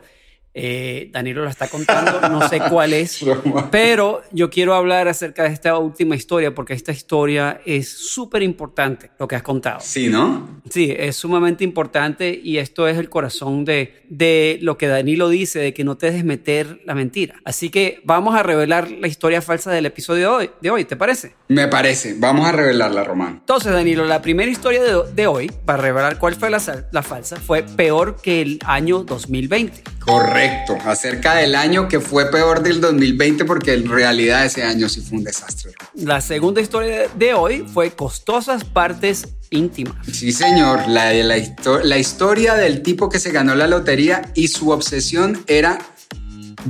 Eh, 0.61 1.11
Danilo 1.13 1.45
la 1.45 1.51
está 1.51 1.69
contando, 1.69 2.21
no 2.29 2.49
sé 2.49 2.61
cuál 2.69 2.93
es, 2.93 3.25
pero 3.71 4.23
yo 4.33 4.51
quiero 4.51 4.75
hablar 4.75 5.09
acerca 5.09 5.45
de 5.45 5.51
esta 5.51 5.79
última 5.79 6.17
historia 6.17 6.55
porque 6.55 6.75
esta 6.75 6.93
historia 6.93 7.61
es 7.65 7.89
súper 7.89 8.43
importante, 8.43 9.11
lo 9.19 9.29
que 9.29 9.37
has 9.37 9.43
contado. 9.43 9.81
Sí, 9.81 10.09
¿no? 10.09 10.61
Sí, 10.69 10.93
es 10.97 11.17
sumamente 11.17 11.65
importante 11.65 12.39
y 12.43 12.59
esto 12.59 12.89
es 12.89 12.99
el 12.99 13.09
corazón 13.09 13.65
de, 13.65 14.03
de 14.09 14.59
lo 14.63 14.77
que 14.77 14.89
Danilo 14.89 15.29
dice, 15.29 15.61
de 15.61 15.75
que 15.75 15.85
no 15.85 15.97
te 15.97 16.07
dejes 16.07 16.25
meter 16.25 16.81
la 16.85 16.95
mentira. 16.95 17.37
Así 17.45 17.71
que 17.71 18.01
vamos 18.05 18.35
a 18.35 18.43
revelar 18.43 18.91
la 18.91 19.07
historia 19.07 19.41
falsa 19.43 19.71
del 19.71 19.87
episodio 19.87 20.19
de 20.19 20.27
hoy, 20.27 20.51
de 20.61 20.71
hoy 20.71 20.85
¿te 20.85 20.97
parece? 20.97 21.35
Me 21.49 21.69
parece. 21.69 22.15
Vamos 22.19 22.47
a 22.47 22.53
revelarla, 22.53 23.05
Román. 23.05 23.39
Entonces, 23.41 23.73
Danilo, 23.73 24.05
la 24.07 24.21
primera 24.21 24.51
historia 24.51 24.83
de, 24.83 25.13
de 25.15 25.27
hoy, 25.27 25.51
para 25.65 25.83
revelar 25.83 26.19
cuál 26.19 26.35
fue 26.35 26.51
la, 26.51 26.61
la 26.91 27.03
falsa, 27.03 27.37
fue 27.37 27.63
peor 27.63 28.17
que 28.21 28.41
el 28.41 28.59
año 28.65 29.05
2020. 29.05 29.83
Correcto. 30.01 30.48
Acerca 30.85 31.35
del 31.37 31.55
año 31.55 31.89
que 31.89 32.01
fue 32.01 32.31
peor 32.31 32.63
del 32.63 32.81
2020 32.81 33.45
porque 33.45 33.75
en 33.75 33.89
realidad 33.89 34.45
ese 34.45 34.63
año 34.63 34.89
sí 34.89 35.01
fue 35.01 35.19
un 35.19 35.25
desastre. 35.25 35.73
La 35.95 36.21
segunda 36.21 36.61
historia 36.61 37.09
de- 37.15 37.35
hoy 37.35 37.65
fue 37.73 37.91
costosas 37.91 38.65
partes 38.65 39.29
íntimas. 39.51 39.97
Sí, 40.13 40.33
señor. 40.33 40.81
La, 40.89 41.13
la, 41.13 41.37
histo- 41.39 41.81
la 41.83 41.99
historia 41.99 42.55
del 42.55 42.83
tipo 42.83 43.09
que 43.09 43.19
se 43.19 43.31
ganó 43.31 43.55
la 43.55 43.67
lotería 43.67 44.23
y 44.35 44.49
su 44.49 44.71
obsesión 44.71 45.43
era 45.47 45.79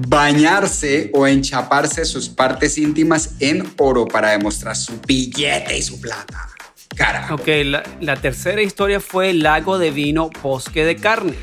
bañarse 0.07 1.11
o 1.15 1.27
enchaparse 1.27 2.05
sus 2.05 2.29
partes 2.29 2.79
íntimas 2.79 3.31
en 3.41 3.69
oro 3.79 4.07
para 4.07 4.31
demostrar 4.31 4.77
su 4.77 5.01
billete 5.07 5.77
y 5.77 5.83
su 5.83 6.01
plata. 6.01 6.49
Carajo. 6.97 7.37
Ok, 7.37 7.47
la, 7.65 7.83
la 8.01 8.17
tercera 8.17 8.61
historia 8.63 8.99
fue 9.01 9.33
Lago 9.33 9.79
de 9.79 9.91
Vino, 9.91 10.31
Bosque 10.43 10.85
de 10.85 10.97
Carne. 10.97 11.35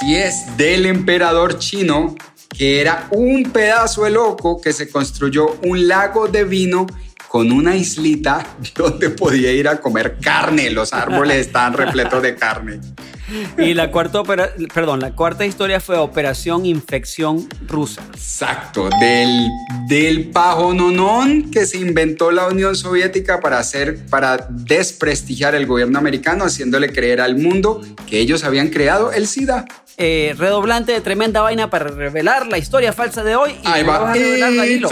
Así 0.00 0.14
es, 0.14 0.56
del 0.56 0.86
emperador 0.86 1.58
chino, 1.58 2.14
que 2.56 2.80
era 2.80 3.08
un 3.10 3.50
pedazo 3.50 4.04
de 4.04 4.10
loco 4.10 4.60
que 4.60 4.72
se 4.72 4.88
construyó 4.88 5.56
un 5.64 5.88
lago 5.88 6.28
de 6.28 6.44
vino 6.44 6.86
con 7.26 7.50
una 7.50 7.74
islita 7.74 8.46
donde 8.76 9.10
podía 9.10 9.50
ir 9.50 9.66
a 9.66 9.80
comer 9.80 10.18
carne. 10.22 10.70
Los 10.70 10.92
árboles 10.92 11.38
estaban 11.48 11.72
repletos 11.72 12.22
de 12.22 12.36
carne. 12.36 12.80
Y 13.58 13.74
la 13.74 13.90
cuarta, 13.90 14.20
opera- 14.20 14.54
perdón, 14.72 15.00
la 15.00 15.14
cuarta 15.16 15.44
historia 15.44 15.80
fue 15.80 15.98
Operación 15.98 16.64
Infección 16.64 17.46
Rusa. 17.66 18.02
Exacto, 18.14 18.88
del, 19.00 19.46
del 19.88 20.30
pajononón 20.30 21.50
que 21.50 21.66
se 21.66 21.76
inventó 21.78 22.30
la 22.30 22.46
Unión 22.46 22.76
Soviética 22.76 23.40
para 23.40 23.58
hacer, 23.58 24.06
para 24.06 24.46
desprestigiar 24.48 25.54
el 25.56 25.66
gobierno 25.66 25.98
americano, 25.98 26.44
haciéndole 26.44 26.90
creer 26.92 27.20
al 27.20 27.36
mundo 27.36 27.82
que 28.06 28.20
ellos 28.20 28.44
habían 28.44 28.68
creado 28.68 29.12
el 29.12 29.26
SIDA. 29.26 29.66
Eh, 30.00 30.32
redoblante 30.38 30.92
de 30.92 31.00
tremenda 31.00 31.40
vaina 31.42 31.68
para 31.70 31.88
revelar 31.88 32.46
la 32.46 32.56
historia 32.56 32.92
falsa 32.92 33.24
de 33.24 33.34
hoy. 33.34 33.50
Y 33.64 33.66
Ahí 33.66 33.82
va. 33.82 33.98
vas 33.98 34.10
a 34.10 34.14
revelar, 34.14 34.54
Danilo. 34.54 34.88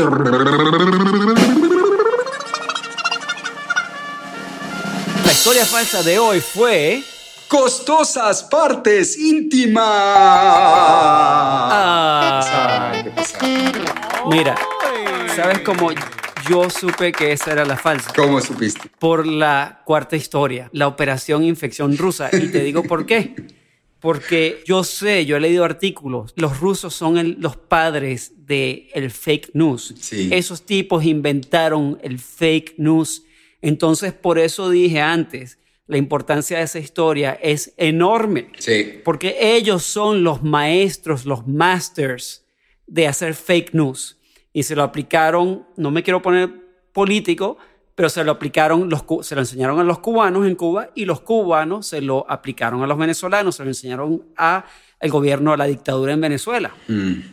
La 5.24 5.30
historia 5.32 5.64
falsa 5.64 6.02
de 6.02 6.18
hoy 6.18 6.40
fue. 6.40 7.04
Costosas 7.46 8.42
partes 8.42 9.16
íntimas. 9.16 9.84
Ah, 12.48 12.92
mira, 14.28 14.56
¿sabes 15.36 15.60
cómo 15.60 15.90
yo 16.50 16.68
supe 16.68 17.12
que 17.12 17.30
esa 17.30 17.52
era 17.52 17.64
la 17.64 17.76
falsa? 17.76 18.12
¿Cómo 18.16 18.40
supiste? 18.40 18.90
Por 18.98 19.24
la 19.28 19.82
cuarta 19.84 20.16
historia, 20.16 20.68
la 20.72 20.88
operación 20.88 21.44
infección 21.44 21.96
rusa. 21.96 22.28
Y 22.32 22.48
te 22.48 22.58
digo 22.64 22.82
por 22.82 23.06
qué. 23.06 23.36
Porque 24.06 24.62
yo 24.64 24.84
sé, 24.84 25.26
yo 25.26 25.36
he 25.36 25.40
leído 25.40 25.64
artículos, 25.64 26.32
los 26.36 26.60
rusos 26.60 26.94
son 26.94 27.18
el- 27.18 27.36
los 27.40 27.56
padres 27.56 28.32
del 28.46 28.86
el 28.94 29.10
fake 29.10 29.50
news. 29.54 29.94
Sí. 29.98 30.28
Esos 30.32 30.64
tipos 30.64 31.04
inventaron 31.04 31.98
el 32.04 32.20
fake 32.20 32.74
news. 32.78 33.24
Entonces, 33.60 34.12
por 34.12 34.38
eso 34.38 34.70
dije 34.70 35.00
antes, 35.00 35.58
la 35.88 35.96
importancia 35.96 36.58
de 36.58 36.62
esa 36.64 36.78
historia 36.78 37.36
es 37.42 37.74
enorme. 37.78 38.50
Sí. 38.58 39.00
Porque 39.04 39.36
ellos 39.40 39.82
son 39.82 40.22
los 40.22 40.40
maestros, 40.40 41.24
los 41.26 41.48
masters 41.48 42.44
de 42.86 43.08
hacer 43.08 43.34
fake 43.34 43.74
news. 43.74 44.18
Y 44.52 44.62
se 44.62 44.76
lo 44.76 44.84
aplicaron, 44.84 45.66
no 45.76 45.90
me 45.90 46.04
quiero 46.04 46.22
poner 46.22 46.48
político, 46.92 47.58
pero 47.96 48.10
se 48.10 48.22
lo 48.22 48.32
aplicaron, 48.32 48.90
los, 48.90 49.04
se 49.26 49.34
lo 49.34 49.40
enseñaron 49.40 49.80
a 49.80 49.82
los 49.82 50.00
cubanos 50.00 50.46
en 50.46 50.54
Cuba 50.54 50.90
y 50.94 51.06
los 51.06 51.22
cubanos 51.22 51.86
se 51.86 52.02
lo 52.02 52.30
aplicaron 52.30 52.82
a 52.82 52.86
los 52.86 52.98
venezolanos, 52.98 53.56
se 53.56 53.64
lo 53.64 53.70
enseñaron 53.70 54.22
a 54.36 54.66
el 55.00 55.10
gobierno, 55.10 55.54
a 55.54 55.56
la 55.56 55.64
dictadura 55.64 56.12
en 56.12 56.20
Venezuela. 56.20 56.74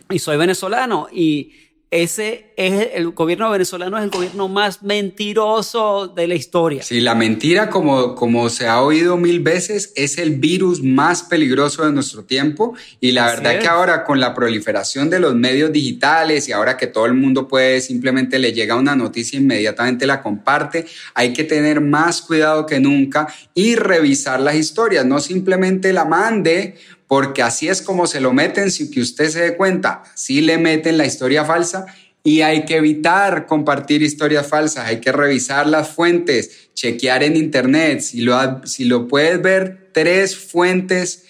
Y 0.10 0.20
soy 0.20 0.38
venezolano 0.38 1.08
y 1.12 1.52
ese 1.94 2.54
es 2.58 2.90
el 2.96 3.12
gobierno 3.12 3.52
venezolano 3.52 4.00
es 4.00 4.06
el 4.06 4.10
gobierno 4.10 4.48
más 4.48 4.82
mentiroso 4.82 6.08
de 6.08 6.28
la 6.28 6.34
historia. 6.34 6.82
Sí, 6.82 7.00
la 7.00 7.14
mentira, 7.14 7.70
como, 7.70 8.16
como 8.16 8.50
se 8.50 8.68
ha 8.68 8.82
oído 8.82 9.16
mil 9.16 9.42
veces, 9.42 9.94
es 9.96 10.18
el 10.18 10.38
virus 10.38 10.82
más 10.82 11.22
peligroso 11.22 11.86
de 11.86 11.92
nuestro 11.92 12.24
tiempo. 12.24 12.74
Y 13.00 13.12
la 13.12 13.28
Así 13.28 13.36
verdad 13.38 13.54
es. 13.54 13.62
que 13.62 13.68
ahora 13.68 14.04
con 14.06 14.20
la 14.20 14.34
proliferación 14.34 15.12
de 15.12 15.20
los 15.20 15.36
medios 15.36 15.72
digitales 15.72 16.50
y 16.50 16.52
ahora 16.52 16.78
que 16.78 16.88
todo 16.88 17.06
el 17.06 17.14
mundo 17.14 17.48
puede 17.48 17.80
simplemente 17.80 18.40
le 18.40 18.54
llega 18.54 18.76
una 18.76 18.96
noticia 18.96 19.40
inmediatamente 19.40 20.08
la 20.08 20.24
comparte, 20.24 20.88
hay 21.14 21.32
que 21.32 21.44
tener 21.44 21.80
más 21.80 22.24
cuidado 22.24 22.66
que 22.66 22.80
nunca 22.80 23.28
y 23.54 23.76
revisar 23.76 24.40
las 24.40 24.56
historias, 24.56 25.06
no 25.06 25.20
simplemente 25.20 25.94
la 25.94 26.06
mande. 26.06 26.76
Porque 27.14 27.44
así 27.44 27.68
es 27.68 27.84
como 27.84 28.08
se 28.08 28.20
lo 28.20 28.34
meten, 28.34 28.72
sin 28.72 28.90
que 28.90 29.00
usted 29.00 29.30
se 29.30 29.40
dé 29.42 29.56
cuenta, 29.56 30.02
sí 30.16 30.42
le 30.42 30.58
meten 30.58 30.98
la 30.98 31.06
historia 31.06 31.46
falsa 31.46 31.86
y 32.24 32.42
hay 32.42 32.66
que 32.66 32.78
evitar 32.78 33.46
compartir 33.46 34.02
historias 34.02 34.48
falsas, 34.48 34.88
hay 34.88 35.00
que 35.00 35.12
revisar 35.12 35.68
las 35.68 35.90
fuentes, 35.90 36.72
chequear 36.74 37.22
en 37.22 37.36
internet, 37.36 38.00
si 38.02 38.22
lo, 38.22 38.66
si 38.66 38.86
lo 38.86 39.08
puedes 39.08 39.40
ver, 39.44 39.90
tres 39.94 40.36
fuentes, 40.36 41.26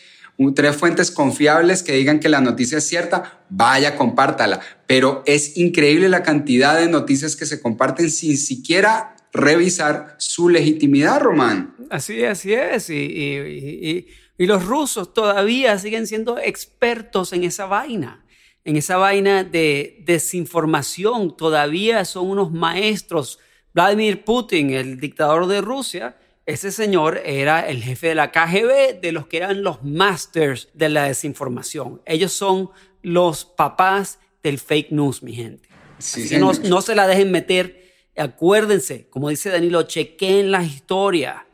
tres 0.55 0.73
fuentes 0.77 1.11
confiables 1.11 1.83
que 1.83 1.91
digan 1.91 2.21
que 2.21 2.29
la 2.29 2.39
noticia 2.39 2.77
es 2.77 2.87
cierta, 2.87 3.41
vaya, 3.49 3.97
compártala. 3.97 4.61
Pero 4.87 5.21
es 5.25 5.57
increíble 5.57 6.07
la 6.07 6.23
cantidad 6.23 6.79
de 6.79 6.87
noticias 6.87 7.35
que 7.35 7.45
se 7.45 7.59
comparten 7.61 8.09
sin 8.09 8.37
siquiera 8.37 9.17
revisar 9.33 10.15
su 10.17 10.47
legitimidad, 10.47 11.19
Román. 11.19 11.75
Así 11.89 12.23
así 12.23 12.53
es. 12.53 12.89
Y, 12.89 12.93
y- 12.93 13.89
y- 13.89 14.07
y- 14.37 14.45
los 14.45 14.65
rusos 14.65 15.13
todavía 15.13 15.77
siguen 15.77 16.07
siendo 16.07 16.37
expertos 16.37 17.33
en 17.33 17.43
esa 17.43 17.65
vaina, 17.65 18.25
en 18.65 18.75
esa 18.77 18.97
vaina 18.97 19.43
de 19.43 19.97
desinformación. 20.05 21.35
Todavía 21.37 22.05
son 22.05 22.29
unos 22.29 22.51
maestros. 22.51 23.39
Vladimir 23.73 24.23
Putin, 24.23 24.71
el 24.71 24.99
dictador 24.99 25.47
de 25.47 25.61
Rusia, 25.61 26.17
ese 26.45 26.71
señor 26.71 27.21
era 27.25 27.67
el 27.67 27.81
jefe 27.83 28.07
de 28.09 28.15
la 28.15 28.31
KGB, 28.31 28.99
de 29.01 29.11
los 29.11 29.27
que 29.27 29.37
eran 29.37 29.63
los 29.63 29.83
masters 29.83 30.69
de 30.73 30.89
la 30.89 31.05
desinformación. 31.05 32.01
Ellos 32.05 32.33
son 32.33 32.69
los 33.01 33.45
papás 33.45 34.19
del 34.43 34.59
fake 34.59 34.91
news, 34.91 35.23
mi 35.23 35.33
gente. 35.33 35.69
Sí, 35.99 36.21
Así 36.23 36.29
que 36.29 36.39
no, 36.39 36.51
no 36.53 36.81
se 36.81 36.95
la 36.95 37.07
dejen 37.07 37.31
meter. 37.31 37.81
Acuérdense, 38.17 39.07
como 39.09 39.29
dice 39.29 39.49
Danilo, 39.49 39.83
chequen 39.83 40.51
la 40.51 40.63
historia. 40.63 41.47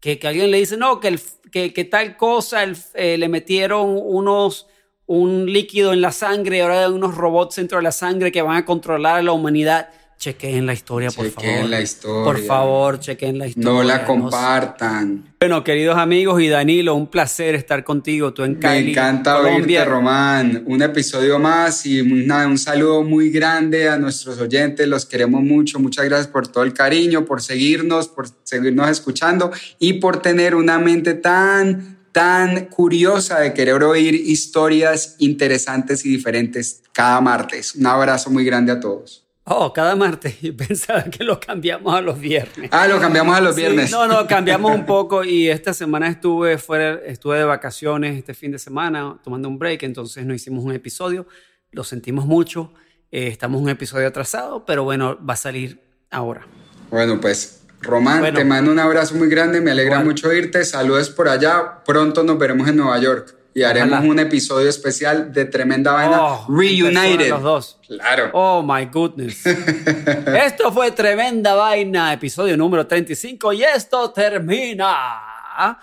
Que, 0.00 0.18
que 0.18 0.26
alguien 0.28 0.50
le 0.50 0.56
dice, 0.58 0.76
no, 0.78 0.98
que, 1.00 1.08
el- 1.08 1.20
que, 1.50 1.84
tal 1.84 2.16
cosa 2.16 2.64
eh, 2.94 3.18
le 3.18 3.28
metieron 3.28 3.98
unos, 4.02 4.66
un 5.06 5.52
líquido 5.52 5.92
en 5.92 6.00
la 6.00 6.12
sangre, 6.12 6.62
ahora 6.62 6.86
hay 6.86 6.92
unos 6.92 7.16
robots 7.16 7.56
dentro 7.56 7.78
de 7.78 7.84
la 7.84 7.92
sangre 7.92 8.32
que 8.32 8.42
van 8.42 8.56
a 8.56 8.64
controlar 8.64 9.16
a 9.16 9.22
la 9.22 9.32
humanidad. 9.32 9.90
Chequen 10.20 10.66
la 10.66 10.74
historia, 10.74 11.10
por 11.10 11.24
Chequen 11.24 11.54
favor. 11.54 11.70
la 11.70 11.80
historia. 11.80 12.24
Por 12.24 12.44
favor, 12.44 13.00
chequen 13.00 13.38
la 13.38 13.46
historia. 13.46 13.70
No 13.70 13.82
la 13.82 13.98
No 14.00 14.04
compartan. 14.06 15.34
Bueno, 15.40 15.64
queridos 15.64 15.96
amigos 15.96 16.42
y 16.42 16.48
Danilo, 16.48 16.94
un 16.94 17.06
placer 17.06 17.54
estar 17.54 17.84
contigo. 17.84 18.34
Tú 18.34 18.44
en 18.44 18.56
Cali, 18.56 18.84
Me 18.84 18.90
encanta 18.90 19.36
Colombia. 19.38 19.80
oírte, 19.80 19.84
Román. 19.90 20.64
Un 20.66 20.82
episodio 20.82 21.38
más 21.38 21.86
y 21.86 22.02
nada, 22.02 22.46
un 22.48 22.58
saludo 22.58 23.02
muy 23.02 23.30
grande 23.30 23.88
a 23.88 23.96
nuestros 23.96 24.38
oyentes. 24.38 24.86
Los 24.86 25.06
queremos 25.06 25.42
mucho. 25.42 25.78
Muchas 25.80 26.04
gracias 26.04 26.28
por 26.28 26.48
todo 26.48 26.64
el 26.64 26.74
cariño, 26.74 27.24
por 27.24 27.40
seguirnos, 27.40 28.08
por 28.08 28.26
seguirnos 28.42 28.90
escuchando 28.90 29.50
y 29.78 29.94
por 29.94 30.20
tener 30.20 30.54
una 30.54 30.78
mente 30.78 31.14
tan, 31.14 31.98
tan 32.12 32.66
curiosa 32.66 33.40
de 33.40 33.54
querer 33.54 33.82
oír 33.82 34.14
historias 34.14 35.16
interesantes 35.18 36.04
y 36.04 36.10
diferentes 36.10 36.82
cada 36.92 37.22
martes. 37.22 37.74
Un 37.74 37.86
abrazo 37.86 38.28
muy 38.28 38.44
grande 38.44 38.72
a 38.72 38.80
todos. 38.80 39.24
Oh, 39.44 39.72
cada 39.72 39.96
martes. 39.96 40.36
Y 40.42 40.52
pensaba 40.52 41.04
que 41.04 41.24
lo 41.24 41.40
cambiamos 41.40 41.94
a 41.94 42.00
los 42.00 42.18
viernes. 42.20 42.70
Ah, 42.72 42.86
lo 42.86 43.00
cambiamos 43.00 43.36
a 43.36 43.40
los 43.40 43.54
Sí, 43.54 43.62
viernes. 43.62 43.90
no, 43.90 44.06
no, 44.06 44.26
cambiamos 44.28 44.72
un 44.72 44.86
poco 44.86 45.24
y 45.24 45.48
esta 45.48 45.72
semana 45.74 46.08
estuve 46.08 46.58
fuera, 46.58 47.00
estuve 47.06 47.38
de 47.38 47.44
vacaciones 47.44 48.16
este 48.18 48.34
fin 48.34 48.52
de 48.52 48.58
semana 48.58 49.18
tomando 49.24 49.48
un 49.48 49.58
break, 49.58 49.82
entonces 49.84 50.24
no 50.26 50.34
hicimos 50.34 50.64
un 50.64 50.72
episodio. 50.72 51.26
Lo 51.72 51.84
sentimos 51.84 52.26
mucho. 52.26 52.72
eh, 53.12 53.26
estamos 53.28 53.60
un 53.60 53.68
episodio 53.68 54.06
atrasado, 54.06 54.64
pero 54.64 54.84
bueno, 54.84 55.18
va 55.28 55.34
a 55.34 55.36
salir 55.36 55.80
ahora. 56.10 56.46
Bueno, 56.90 57.20
pues, 57.20 57.62
Román, 57.80 58.20
Bueno. 58.20 58.38
te 58.38 58.44
mando 58.44 58.70
un 58.70 58.78
abrazo 58.78 59.14
muy 59.16 59.28
grande. 59.28 59.60
Me 59.60 59.70
alegra 59.72 60.00
mucho 60.00 60.32
irte. 60.32 60.64
Saludos 60.64 61.10
por 61.10 61.28
allá. 61.28 61.82
Pronto 61.84 62.22
nos 62.22 62.38
veremos 62.38 62.68
en 62.68 62.76
Nueva 62.76 62.98
York 63.00 63.34
y 63.54 63.62
haremos 63.62 63.98
Ojalá. 63.98 64.10
un 64.10 64.18
episodio 64.20 64.68
especial 64.68 65.32
de 65.32 65.44
Tremenda 65.46 65.92
Vaina 65.92 66.22
Oh, 66.22 66.46
Reunited. 66.48 67.30
Los 67.30 67.42
dos. 67.42 67.78
Claro. 67.86 68.30
Oh 68.32 68.62
my 68.62 68.86
goodness. 68.86 69.44
esto 69.46 70.72
fue 70.72 70.90
tremenda 70.92 71.54
vaina, 71.54 72.12
episodio 72.12 72.56
número 72.56 72.86
35 72.86 73.52
y 73.52 73.64
esto 73.64 74.10
termina. 74.10 74.86
Ah, 74.92 75.78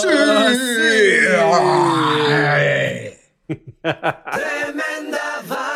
sí. 0.00 0.08
Tremenda 3.82 5.42
vaina. 5.48 5.75